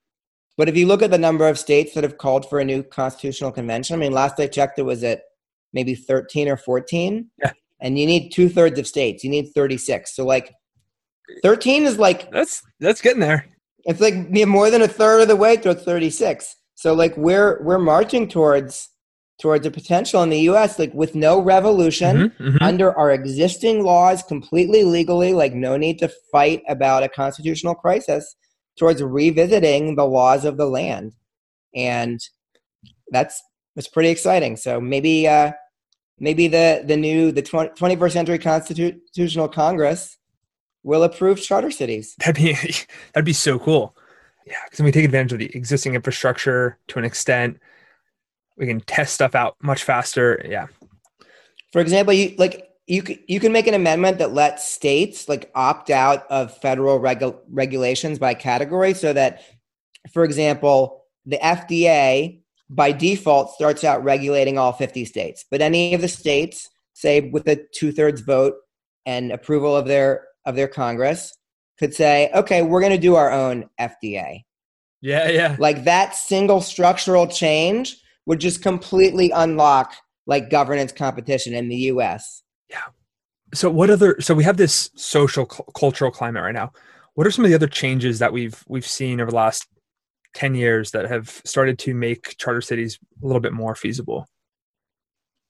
[0.56, 2.82] but if you look at the number of states that have called for a new
[2.82, 5.22] constitutional convention i mean last i checked it was at
[5.74, 7.52] maybe 13 or 14 yeah.
[7.80, 10.54] and you need two-thirds of states you need 36 so like
[11.42, 13.46] 13 is like that's that's getting there.
[13.84, 14.14] It's like
[14.46, 16.56] more than a third of the way to 36.
[16.82, 18.88] So like we're we're marching towards
[19.40, 22.56] towards a potential in the US like with no revolution mm-hmm, mm-hmm.
[22.60, 28.34] under our existing laws completely legally like no need to fight about a constitutional crisis
[28.76, 31.12] towards revisiting the laws of the land.
[31.72, 32.18] And
[33.12, 33.40] that's
[33.76, 34.56] that's pretty exciting.
[34.56, 35.52] So maybe uh
[36.18, 40.18] maybe the the new the 20, 21st century constitutional congress
[40.82, 42.16] will approve charter cities.
[42.18, 42.54] That'd be
[43.14, 43.94] that'd be so cool.
[44.46, 47.58] Yeah, because we take advantage of the existing infrastructure to an extent.
[48.56, 50.44] We can test stuff out much faster.
[50.48, 50.66] Yeah.
[51.72, 55.90] For example, you like you you can make an amendment that lets states like opt
[55.90, 59.42] out of federal regu- regulations by category so that
[60.12, 66.00] for example the fda by default starts out regulating all 50 states but any of
[66.00, 68.56] the states say with a two-thirds vote
[69.06, 71.36] and approval of their of their Congress
[71.78, 74.44] could say, okay, we're going to do our own FDA.
[75.00, 75.56] Yeah, yeah.
[75.58, 77.96] Like that single structural change
[78.26, 79.94] would just completely unlock
[80.26, 82.42] like governance competition in the US.
[82.70, 82.84] Yeah.
[83.54, 86.72] So what other so we have this social cu- cultural climate right now.
[87.14, 89.66] What are some of the other changes that we've we've seen over the last
[90.34, 94.26] 10 years that have started to make charter cities a little bit more feasible?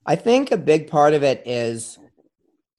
[0.05, 1.99] I think a big part of it is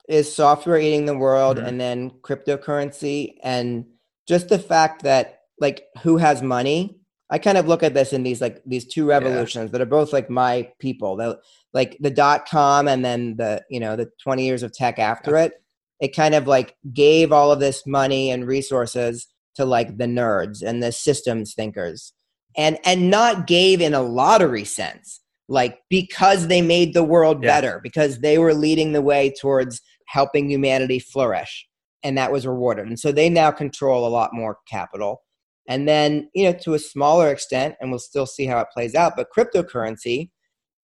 [0.10, 1.68] is software eating the world Mhm.
[1.68, 3.36] and then cryptocurrency.
[3.44, 3.86] And
[4.28, 6.98] just the fact that like who has money
[7.30, 10.12] i kind of look at this in these like these two revolutions that are both
[10.14, 11.16] like my people.
[11.16, 11.40] The,
[11.74, 15.36] like the dot com and then the you know the 20 years of tech after
[15.38, 15.54] it
[16.00, 20.62] it kind of like gave all of this money and resources to like the nerds
[20.62, 22.14] and the systems thinkers.
[22.58, 27.50] And and not gave in a lottery sense like because they made the world Yeah.
[27.50, 29.82] better because they were leading the way towards
[30.14, 31.68] helping humanity flourish
[32.04, 32.86] and that was rewarded.
[32.88, 35.22] And so they now control a lot more capital.
[35.68, 38.96] And then you know to a smaller extent and we'll still see how it plays
[38.96, 40.30] out but cryptocurrency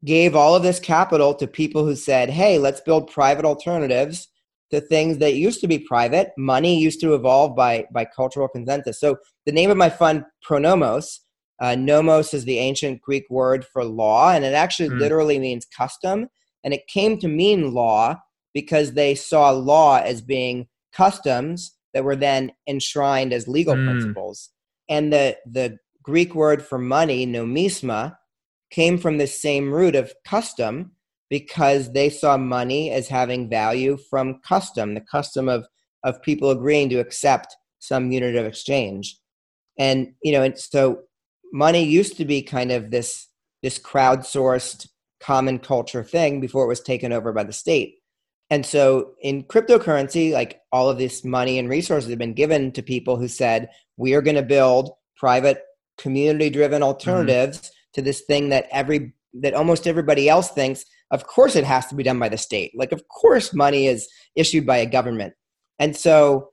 [0.05, 4.29] gave all of this capital to people who said hey let's build private alternatives
[4.71, 6.27] to things that used to be private.
[6.37, 8.99] Money used to evolve by by cultural consensus.
[8.99, 11.07] So the name of my fund pronomos
[11.59, 14.99] uh, nomos is the ancient greek word for law and it actually Hmm.
[15.03, 16.17] literally means custom
[16.63, 18.01] and it came to mean law
[18.53, 23.85] because they saw law as being customs that were then enshrined as legal Mm.
[23.85, 24.49] principles.
[24.89, 28.15] And the, the Greek word for money, nomisma,
[28.71, 30.91] came from the same root of custom
[31.29, 35.67] because they saw money as having value from custom, the custom of,
[36.03, 39.17] of people agreeing to accept some unit of exchange.
[39.77, 41.03] And, you know, and so
[41.53, 43.27] money used to be kind of this,
[43.61, 44.87] this crowdsourced
[45.19, 47.98] common culture thing before it was taken over by the state.
[48.49, 52.81] And so in cryptocurrency, like all of this money and resources have been given to
[52.81, 55.63] people who said, we are going to build private
[55.97, 61.55] community driven alternatives to this thing that every that almost everybody else thinks of course
[61.55, 62.71] it has to be done by the state.
[62.75, 65.33] Like of course money is issued by a government.
[65.77, 66.49] And so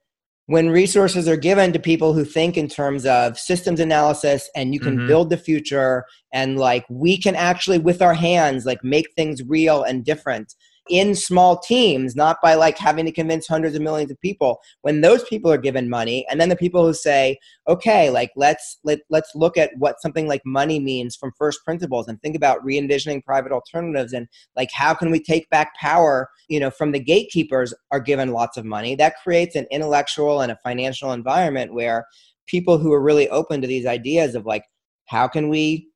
[0.47, 4.81] when resources are given to people who think in terms of systems analysis and you
[4.81, 5.07] can Mhm.
[5.07, 9.83] build the future and like we can actually with our hands like make things real
[9.83, 10.55] and different
[10.89, 15.01] in small teams not by like having to convince hundreds of millions of people when
[15.01, 19.01] those people are given money and then the people who say okay like let's let,
[19.11, 23.23] let's look at what something like money means from first principles and think about re-envisioning
[23.23, 27.75] private alternatives and like how can we take back power you know from the gatekeepers
[27.91, 28.95] are given lots of money.
[28.95, 32.07] That creates an intellectual and a financial environment where
[32.47, 34.65] people who are really open to these ideas of like
[35.07, 35.89] how can we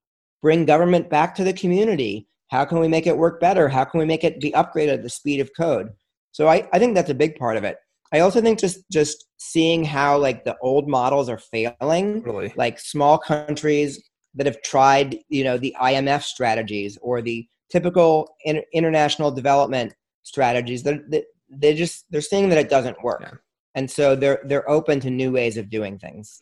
[0.43, 3.69] bring government back to the community how can we make it work better?
[3.69, 5.91] How can we make it be upgraded at the speed of code?
[6.33, 7.77] So I, I think that's a big part of it.
[8.13, 13.19] I also think just just seeing how like the old models are failing like small
[13.19, 14.03] countries
[14.35, 20.83] that have tried you know the imf strategies or the typical in, international development strategies
[20.83, 23.21] they're, they they just they're seeing that it doesn't work.
[23.23, 23.35] Yeah.
[23.75, 26.41] and so they're they're open to new ways of doing things.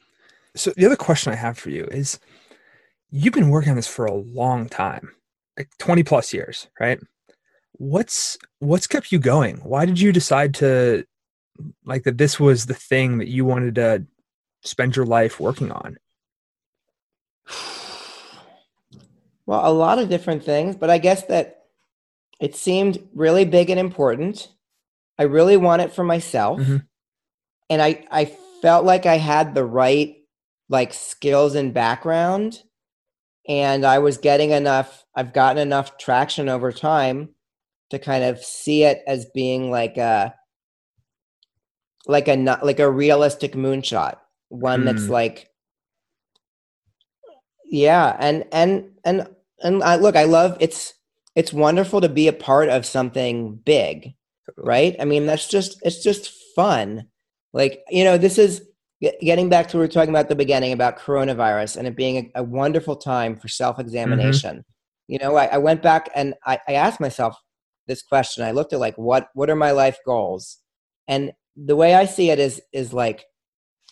[0.55, 2.19] So the other question I have for you is
[3.11, 5.13] you've been working on this for a long time,
[5.59, 6.99] like 20 plus years, right?
[7.73, 9.59] What's what's kept you going?
[9.59, 11.05] Why did you decide to
[11.85, 14.07] like that this was the thing that you wanted to
[14.63, 15.99] spend your life working on?
[19.47, 21.65] well a lot of different things but i guess that
[22.41, 24.49] it seemed really big and important
[25.19, 26.87] i really want it for myself Mhm.
[27.71, 28.27] and i i
[28.61, 30.17] felt like i had the right
[30.69, 32.63] like skills and background
[33.49, 37.29] and i was getting enough i've gotten enough traction over time
[37.91, 40.35] to kind of see it as being like a
[42.07, 44.17] like a not like a realistic moonshot
[44.49, 45.11] one that's Mm.
[45.11, 45.51] like
[47.65, 49.29] yeah and and and
[49.63, 50.95] and I, look i love it's
[51.35, 54.15] it's wonderful to be a part of something big
[54.57, 54.97] right?
[55.01, 57.07] I mean that's just it's just fun.
[57.53, 58.63] Like you know this is
[59.21, 61.95] getting back to what we were talking about at the beginning about coronavirus and it
[61.97, 64.65] being a, a wonderful time for self-examination
[65.09, 67.37] you know I, I went back and I, I asked myself
[67.89, 68.45] this question.
[68.45, 70.59] I looked at like what what are my life goals?
[71.09, 73.25] And the way i see it is is like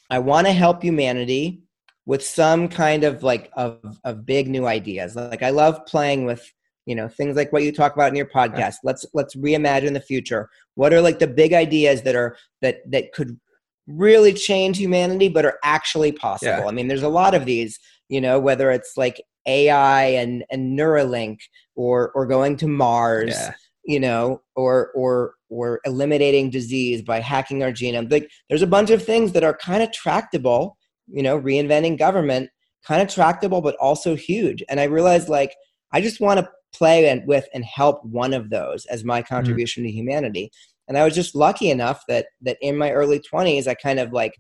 [0.08, 1.62] i want to help humanity
[2.04, 5.16] with some kind of like of, of big new ideas.
[5.16, 6.52] Like i love playing with
[6.84, 8.76] you know things like what you talk about in your podcast.
[8.84, 10.48] Let's let's reimagine the future.
[10.74, 13.40] What are like the big ideas that are that that could
[13.88, 16.58] really change humanity but are actually possible?
[16.58, 16.66] Yeah.
[16.66, 20.78] i mean there's a lot of these you know whether it's like ai and and
[20.78, 21.38] neuralink
[21.74, 23.54] or or going to mars Yeah.
[23.84, 28.90] you know or or or eliminating disease by hacking our genome like there's a bunch
[28.90, 30.76] of things that are kind of tractable
[31.06, 32.50] you know reinventing government
[32.84, 35.54] kind of tractable but also huge and i realized like
[35.92, 39.34] i just want to play and with and help one of those as my mm-hmm.
[39.34, 40.50] contribution to humanity
[40.88, 44.12] And I was just lucky enough that that in my early 20s I kind of
[44.12, 44.34] like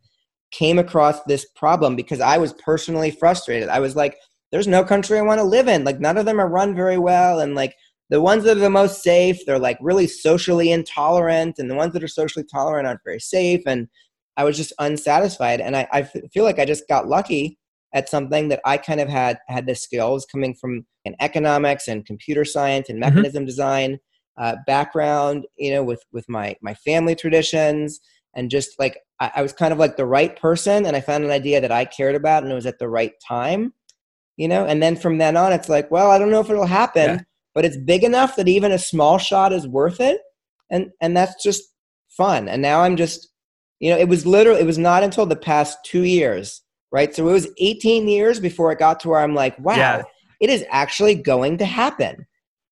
[0.50, 3.68] came across this problem because I was personally frustrated.
[3.68, 4.16] I was like
[4.52, 5.84] there's no country I want to live in.
[5.84, 7.74] Like none of them are run very well and like
[8.08, 11.92] the ones that are the most safe, they're like really socially intolerant and the ones
[11.92, 13.88] that are socially tolerant aren't very safe and
[14.36, 17.58] I was just unsatisfied and I, I feel like I just got lucky
[17.94, 22.04] at something that I kind of had had the skills coming from an economics and
[22.04, 23.14] computer science and mm-hmm.
[23.14, 23.46] mechanism mm-hmm.
[23.46, 23.98] design
[24.38, 28.00] uh, background, you know, with with my my family traditions
[28.34, 31.24] and just like I, I, was kind of like the right person and I found
[31.24, 33.72] an idea that I cared about and it was at the right time,
[34.36, 34.64] you know.
[34.66, 37.20] And then from then on, it's like, well, I don't know if it'll happen, yeah.
[37.54, 40.20] but it's big enough that even a small shot is worth it,
[40.70, 41.62] and and that's just
[42.08, 42.48] fun.
[42.48, 43.28] And now I'm just,
[43.80, 46.62] you know, it was literally it was not until the past two years
[46.96, 47.14] right?
[47.14, 50.02] So it was 18 years before it got to where I'm like, wow, yeah.
[50.40, 52.26] it is actually going to happen.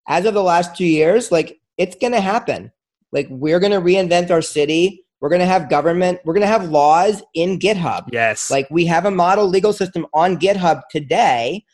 [0.07, 2.71] As of the last two years, like it's going to happen.
[3.11, 5.04] Like we're going to reinvent our city.
[5.25, 6.19] We're going to have government.
[6.23, 8.09] We're going to have laws in GitHub.
[8.11, 8.51] Yes.
[8.51, 11.65] Like we have a model legal system on GitHub today.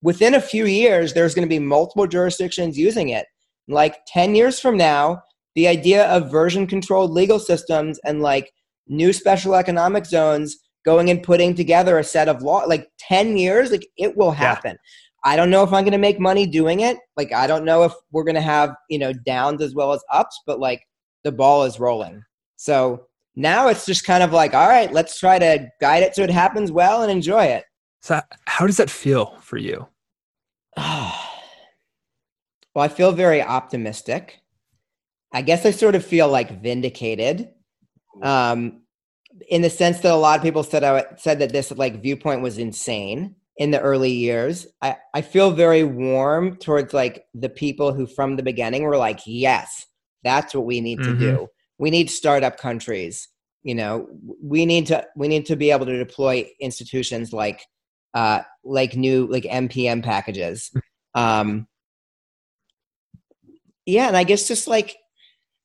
[0.00, 3.26] Within a few years, there's going to be multiple jurisdictions using it.
[3.68, 5.20] Like 10 years from now,
[5.54, 8.50] the idea of version controlled legal systems and like
[8.88, 13.70] new special economic zones going and putting together a set of law like 10 years
[13.70, 15.30] like it will happen yeah.
[15.30, 17.84] i don't know if i'm going to make money doing it like i don't know
[17.84, 20.82] if we're going to have you know downs as well as ups but like
[21.22, 22.20] the ball is rolling
[22.62, 26.22] so now it's just kind of like all right let's try to guide it so
[26.22, 27.64] it happens well and enjoy it
[28.00, 29.86] so how does that feel for you
[30.76, 31.14] well
[32.76, 34.40] i feel very optimistic
[35.32, 37.48] i guess i sort of feel like vindicated
[38.22, 38.82] um
[39.48, 42.42] in the sense that a lot of people said I said that this like viewpoint
[42.42, 44.66] was insane in the early years.
[44.80, 49.20] I, I feel very warm towards like the people who from the beginning were like,
[49.26, 49.86] yes,
[50.22, 51.12] that's what we need mm-hmm.
[51.12, 51.48] to do.
[51.82, 53.28] We need startup countries.
[53.64, 54.08] You know,
[54.40, 57.66] we need to we need to be able to deploy institutions like
[58.14, 60.70] uh like new like npm packages.
[61.14, 61.66] Um
[63.84, 64.96] yeah, and I guess just like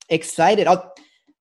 [0.10, 0.68] excited.
[0.68, 0.94] I'll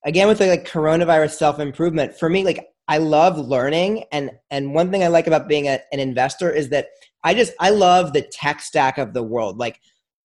[0.07, 4.73] again with the, like coronavirus self improvement for me like i love learning and and
[4.73, 6.87] one thing i like about being a, an investor is that
[7.25, 9.81] i just i love the tech stack of the world like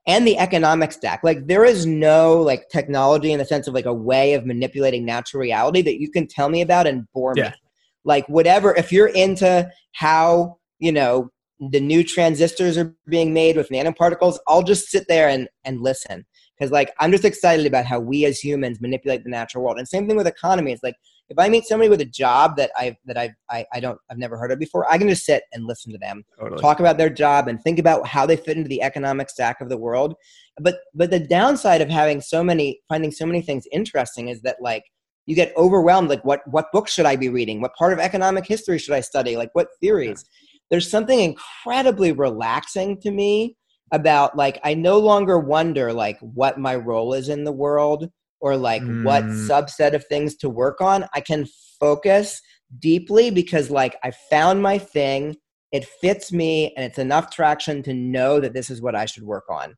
[0.07, 1.21] and the economic stack.
[1.23, 5.05] Like there is no like technology in the sense of like a way of manipulating
[5.05, 7.49] natural reality that you can tell me about and bore yeah.
[7.49, 7.55] me
[8.03, 11.29] like whatever if you're into how you know
[11.59, 16.25] the new transistors are being made with nanoparticles i'll just sit there and and listen.
[16.57, 19.77] Because like i'm just excited about how we as humans manipulate the natural world.
[19.77, 20.95] And same thing with economy it's like
[21.31, 24.17] if i meet somebody with a job that i that I've, i i don't i've
[24.17, 26.23] never heard of before i can just sit and listen to them.
[26.39, 26.61] Totally.
[26.61, 29.69] talk about their job and think about how they fit into the economic stack of
[29.69, 30.15] the world.
[30.59, 34.57] But but the downside of having so many finding so many things interesting is that
[34.61, 34.83] like
[35.25, 37.61] you get overwhelmed like what what books should i be reading?
[37.61, 39.37] What part of economic history should i study?
[39.37, 40.25] Like what theories?
[40.25, 40.57] Yeah.
[40.71, 43.55] there's something incredibly relaxing to me
[43.91, 48.09] about like I no longer wonder like what my role is in the world
[48.41, 49.03] or like mm.
[49.03, 51.05] what subset of things to work on.
[51.13, 51.45] I can
[51.79, 52.41] focus
[52.79, 55.37] deeply because like I found my thing,
[55.71, 59.23] it fits me and it's enough traction to know that this is what I should
[59.23, 59.75] work on.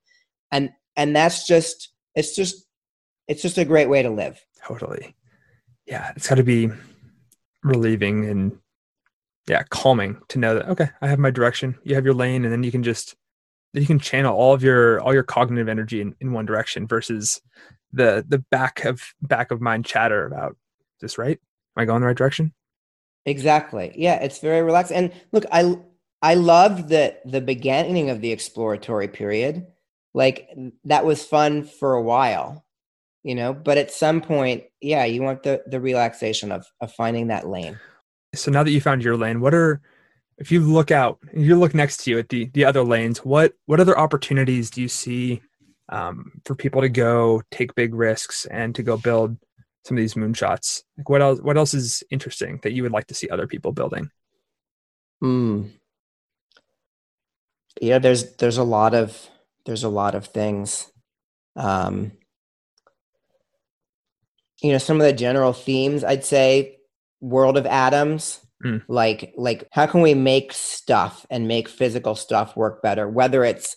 [0.51, 2.65] And and that's just it's just
[3.27, 4.43] it's just a great way to live.
[4.65, 5.15] Totally.
[5.85, 6.69] Yeah, it's got to be
[7.63, 8.57] relieving and
[9.47, 12.53] yeah, calming to know that okay, I have my direction, you have your lane and
[12.53, 13.15] then you can just
[13.73, 17.41] you can channel all of your all your cognitive energy in, in one direction versus
[17.91, 20.55] the the back of back of mind chatter about
[21.01, 21.39] this right?
[21.75, 22.53] Am i going the right direction?
[23.25, 23.93] Exactly.
[23.95, 24.91] Yeah it's very relaxed.
[24.91, 25.77] And look i
[26.21, 29.67] i love the the beginning of the exploratory period.
[30.13, 30.49] Like
[30.85, 32.63] that was fun for a while
[33.23, 37.27] you know but at some point yeah you want the the relaxation of of finding
[37.27, 37.79] that lane.
[38.35, 39.81] So now that you found your lane what are
[40.43, 43.53] if you look out, you look next to you at the the other lanes, what
[43.65, 45.41] what other opportunities do you see
[45.87, 49.37] um, for people to go take big risks and to go build
[49.85, 50.83] some of these moonshots?
[50.97, 51.39] Like what else?
[51.39, 54.09] What else is interesting that you would like to see other people building?
[55.21, 55.67] Hmm.
[57.79, 59.29] Yeah, there's there's a lot of
[59.65, 60.91] there's a lot of things.
[61.55, 62.11] Um,
[64.61, 66.79] you know, some of the general themes I'd say,
[67.21, 68.83] world of atoms Mm.
[68.87, 73.07] Like like how can we make stuff and make physical stuff work better?
[73.07, 73.75] Whether it's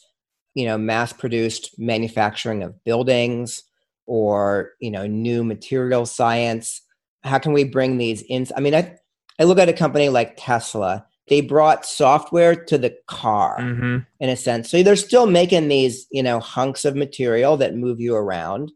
[0.54, 3.62] you know mass produced manufacturing of buildings
[4.06, 6.82] or you know new material science.
[7.22, 8.46] How can we bring these in?
[8.56, 8.96] I mean, I
[9.38, 11.06] I look at a company like Tesla.
[11.28, 13.98] They brought software to the car mm-hmm.
[14.20, 14.70] in a sense.
[14.70, 18.70] So they're still making these, you know, hunks of material that move you around.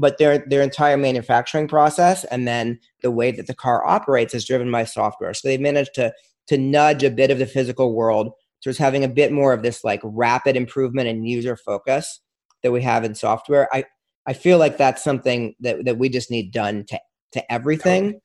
[0.00, 4.46] But their their entire manufacturing process and then the way that the car operates is
[4.46, 5.34] driven by software.
[5.34, 6.12] So they've managed to
[6.48, 8.32] to nudge a bit of the physical world
[8.62, 12.20] towards having a bit more of this like rapid improvement and user focus
[12.62, 13.68] that we have in software.
[13.72, 13.84] I
[14.26, 17.00] I feel like that's something that, that we just need done to
[17.32, 18.20] to everything.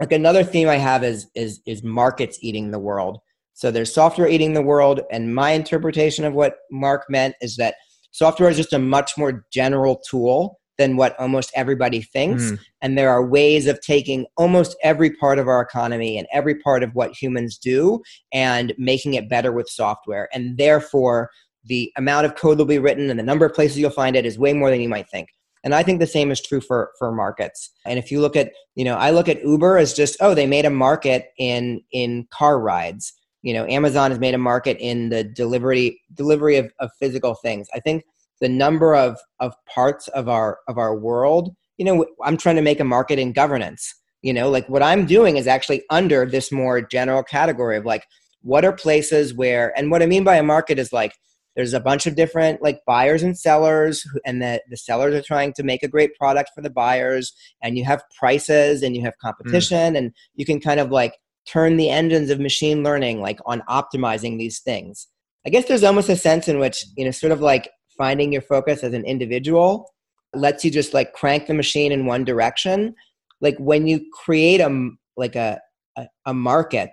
[0.00, 3.18] Like another theme I have is is is markets eating the world.
[3.54, 7.74] So there's software eating the world, and my interpretation of what Marc meant is that
[8.12, 12.42] software is just a much more general tool than what almost everybody thinks.
[12.42, 12.58] Mm.
[12.80, 16.82] And there are ways of taking almost every part of our economy and every part
[16.82, 18.02] of what humans do
[18.32, 20.28] and making it better with software.
[20.34, 21.30] And therefore,
[21.64, 24.16] the amount of code that will be written and the number of places you'll find
[24.16, 25.28] it is way more than you might think.
[25.62, 27.70] And I think the same is true for, for markets.
[27.86, 30.48] And if you look at, you know, I look at Uber as just, oh, they
[30.48, 33.12] made a market in in car rides.
[33.42, 37.68] You know, Amazon has made a market in the delivery delivery of, of physical things.
[37.72, 38.02] I think
[38.42, 42.62] the number of of parts of our of our world, you know, I'm trying to
[42.62, 43.94] make a market in governance.
[44.20, 48.04] You know, like what I'm doing is actually under this more general category of like
[48.42, 51.14] what are places where and what I mean by a market is like
[51.54, 55.52] there's a bunch of different like buyers and sellers and the, the sellers are trying
[55.52, 57.32] to make a great product for the buyers
[57.62, 59.98] and you have prices and you have competition mm.
[59.98, 61.14] and you can kind of like
[61.46, 65.08] turn the engines of machine learning like on optimizing these things
[65.46, 68.42] i guess there's almost a sense in which you know sort of like finding your
[68.42, 69.90] focus as an individual
[70.34, 72.94] lets you just like crank the machine in one direction
[73.40, 75.60] like when you create a like a,
[75.96, 76.90] a, a market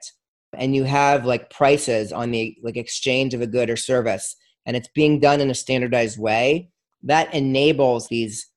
[0.57, 4.35] and you have like prices on the like exchange of a good or service
[4.65, 6.69] and it's being done in a standardized way
[7.03, 8.47] that enables these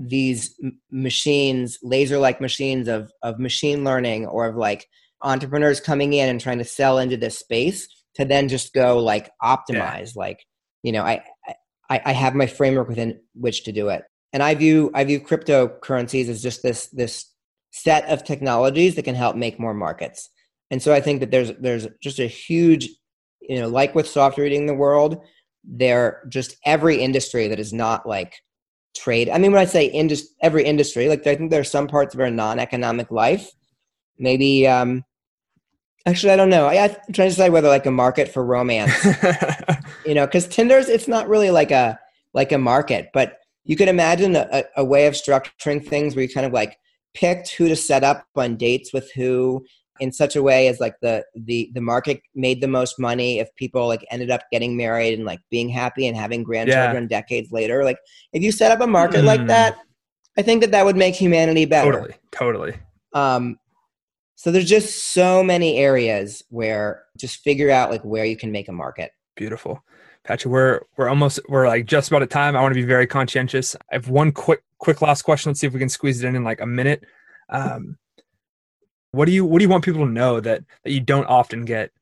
[0.00, 0.54] these
[0.92, 4.86] machines laser like machines of of machine learning or of like
[5.22, 9.30] entrepreneurs coming in and trying to sell into this space to then just go like
[9.42, 10.22] optimize yeah.
[10.22, 10.44] like
[10.82, 11.24] you know I,
[11.88, 15.20] I i have my framework within which to do it and i view i view
[15.20, 17.32] cryptocurrencies as just this this
[17.70, 20.30] set of technologies that can help make more markets
[20.70, 22.88] and so i think that there's there's just a huge
[23.40, 25.22] you know like with software eating the world
[25.64, 28.34] they're just every industry that is not like
[28.98, 29.28] trade.
[29.28, 32.14] I mean, when I say indus- every industry, like I think there are some parts
[32.14, 33.50] of our non-economic life.
[34.18, 35.04] Maybe, um,
[36.08, 36.66] actually, I don't know.
[36.66, 38.92] I, am trying to decide whether like a market for romance,
[40.06, 41.98] you know, because Tinder's it's not really like a
[42.34, 46.32] like a market, but you could imagine a, a way of structuring things where you
[46.32, 46.78] kind of like
[47.14, 49.64] picked who to set up on dates with who
[50.00, 53.54] in such a way as like the the the market made the most money if
[53.56, 57.20] people like ended up getting married and like being happy and having grandchildren yeah.
[57.20, 57.98] decades later like
[58.32, 59.24] if you set up a market mm.
[59.24, 59.76] like that
[60.36, 62.74] i think that that would make humanity better totally totally
[63.12, 63.58] um
[64.38, 68.68] so there's just so many areas where just figure out like where you can make
[68.68, 69.82] a market beautiful
[70.24, 72.54] Patri, we're we're almost we're like just about at time.
[72.54, 73.74] I want to be very conscientious.
[73.90, 75.48] I have one quick quick last question.
[75.48, 77.04] Let's see if we can squeeze it in in like a minute.
[77.48, 77.96] Um,
[79.12, 81.64] what do you what do you want people to know that that you don't often
[81.64, 81.92] get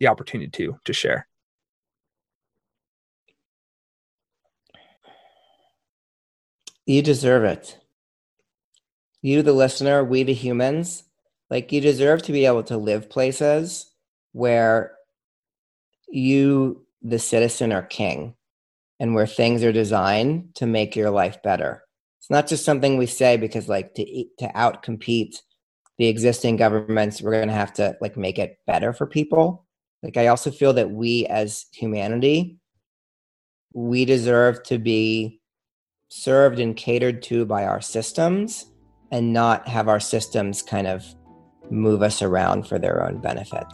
[0.00, 1.28] the opportunity to to share?
[6.86, 7.78] You deserve it.
[9.20, 11.02] You, the listener, we, the humans,
[11.50, 13.92] like you deserve to be able to live places
[14.32, 14.92] where
[16.08, 18.34] you, the citizen, are king
[18.98, 21.82] and where things are designed to make your life better.
[22.18, 25.36] It's not just something we say because, like, to to outcompete
[25.98, 29.66] the existing governments we're going to have to like make it better for people
[30.02, 32.58] like i also feel that we as humanity
[33.72, 35.40] we deserve to be
[36.08, 38.66] served and catered to by our systems
[39.10, 41.04] and not have our systems kind of
[41.70, 43.66] move us around for their own benefit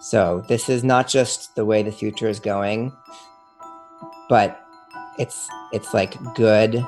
[0.00, 2.92] so this is not just the way the future is going
[4.28, 4.60] but
[5.18, 6.84] it's it's like good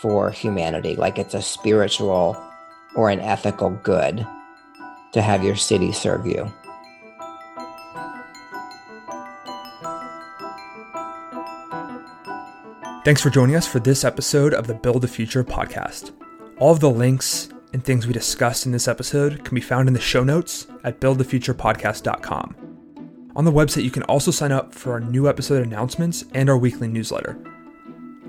[0.00, 2.36] for humanity like it's a spiritual
[2.94, 4.26] or an ethical good
[5.14, 6.52] to have your city serve you.
[13.04, 16.12] Thanks for joining us for this episode of the Build the Future podcast.
[16.58, 19.94] All of the links and things we discussed in this episode can be found in
[19.94, 22.54] the show notes at buildthefuturepodcast.com.
[23.34, 26.56] On the website, you can also sign up for our new episode announcements and our
[26.56, 27.36] weekly newsletter.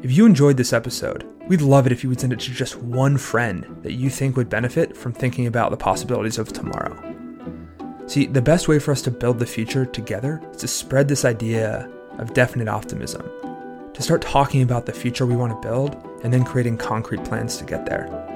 [0.01, 2.77] If you enjoyed this episode, we'd love it if you would send it to just
[2.77, 6.97] one friend that you think would benefit from thinking about the possibilities of tomorrow.
[8.07, 11.23] See, the best way for us to build the future together is to spread this
[11.23, 11.87] idea
[12.17, 13.29] of definite optimism,
[13.93, 17.57] to start talking about the future we want to build and then creating concrete plans
[17.57, 18.34] to get there.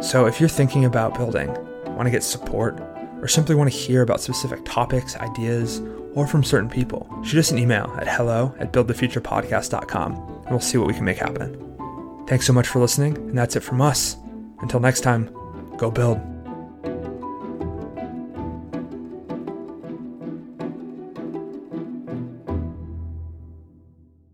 [0.00, 1.52] So if you're thinking about building,
[1.86, 2.78] want to get support,
[3.20, 5.80] or simply want to hear about specific topics, ideas,
[6.14, 10.78] or from certain people, shoot us an email at hello at buildthefuturepodcast.com and we'll see
[10.78, 12.24] what we can make happen.
[12.26, 14.16] Thanks so much for listening, and that's it from us.
[14.60, 15.30] Until next time,
[15.76, 16.37] go build.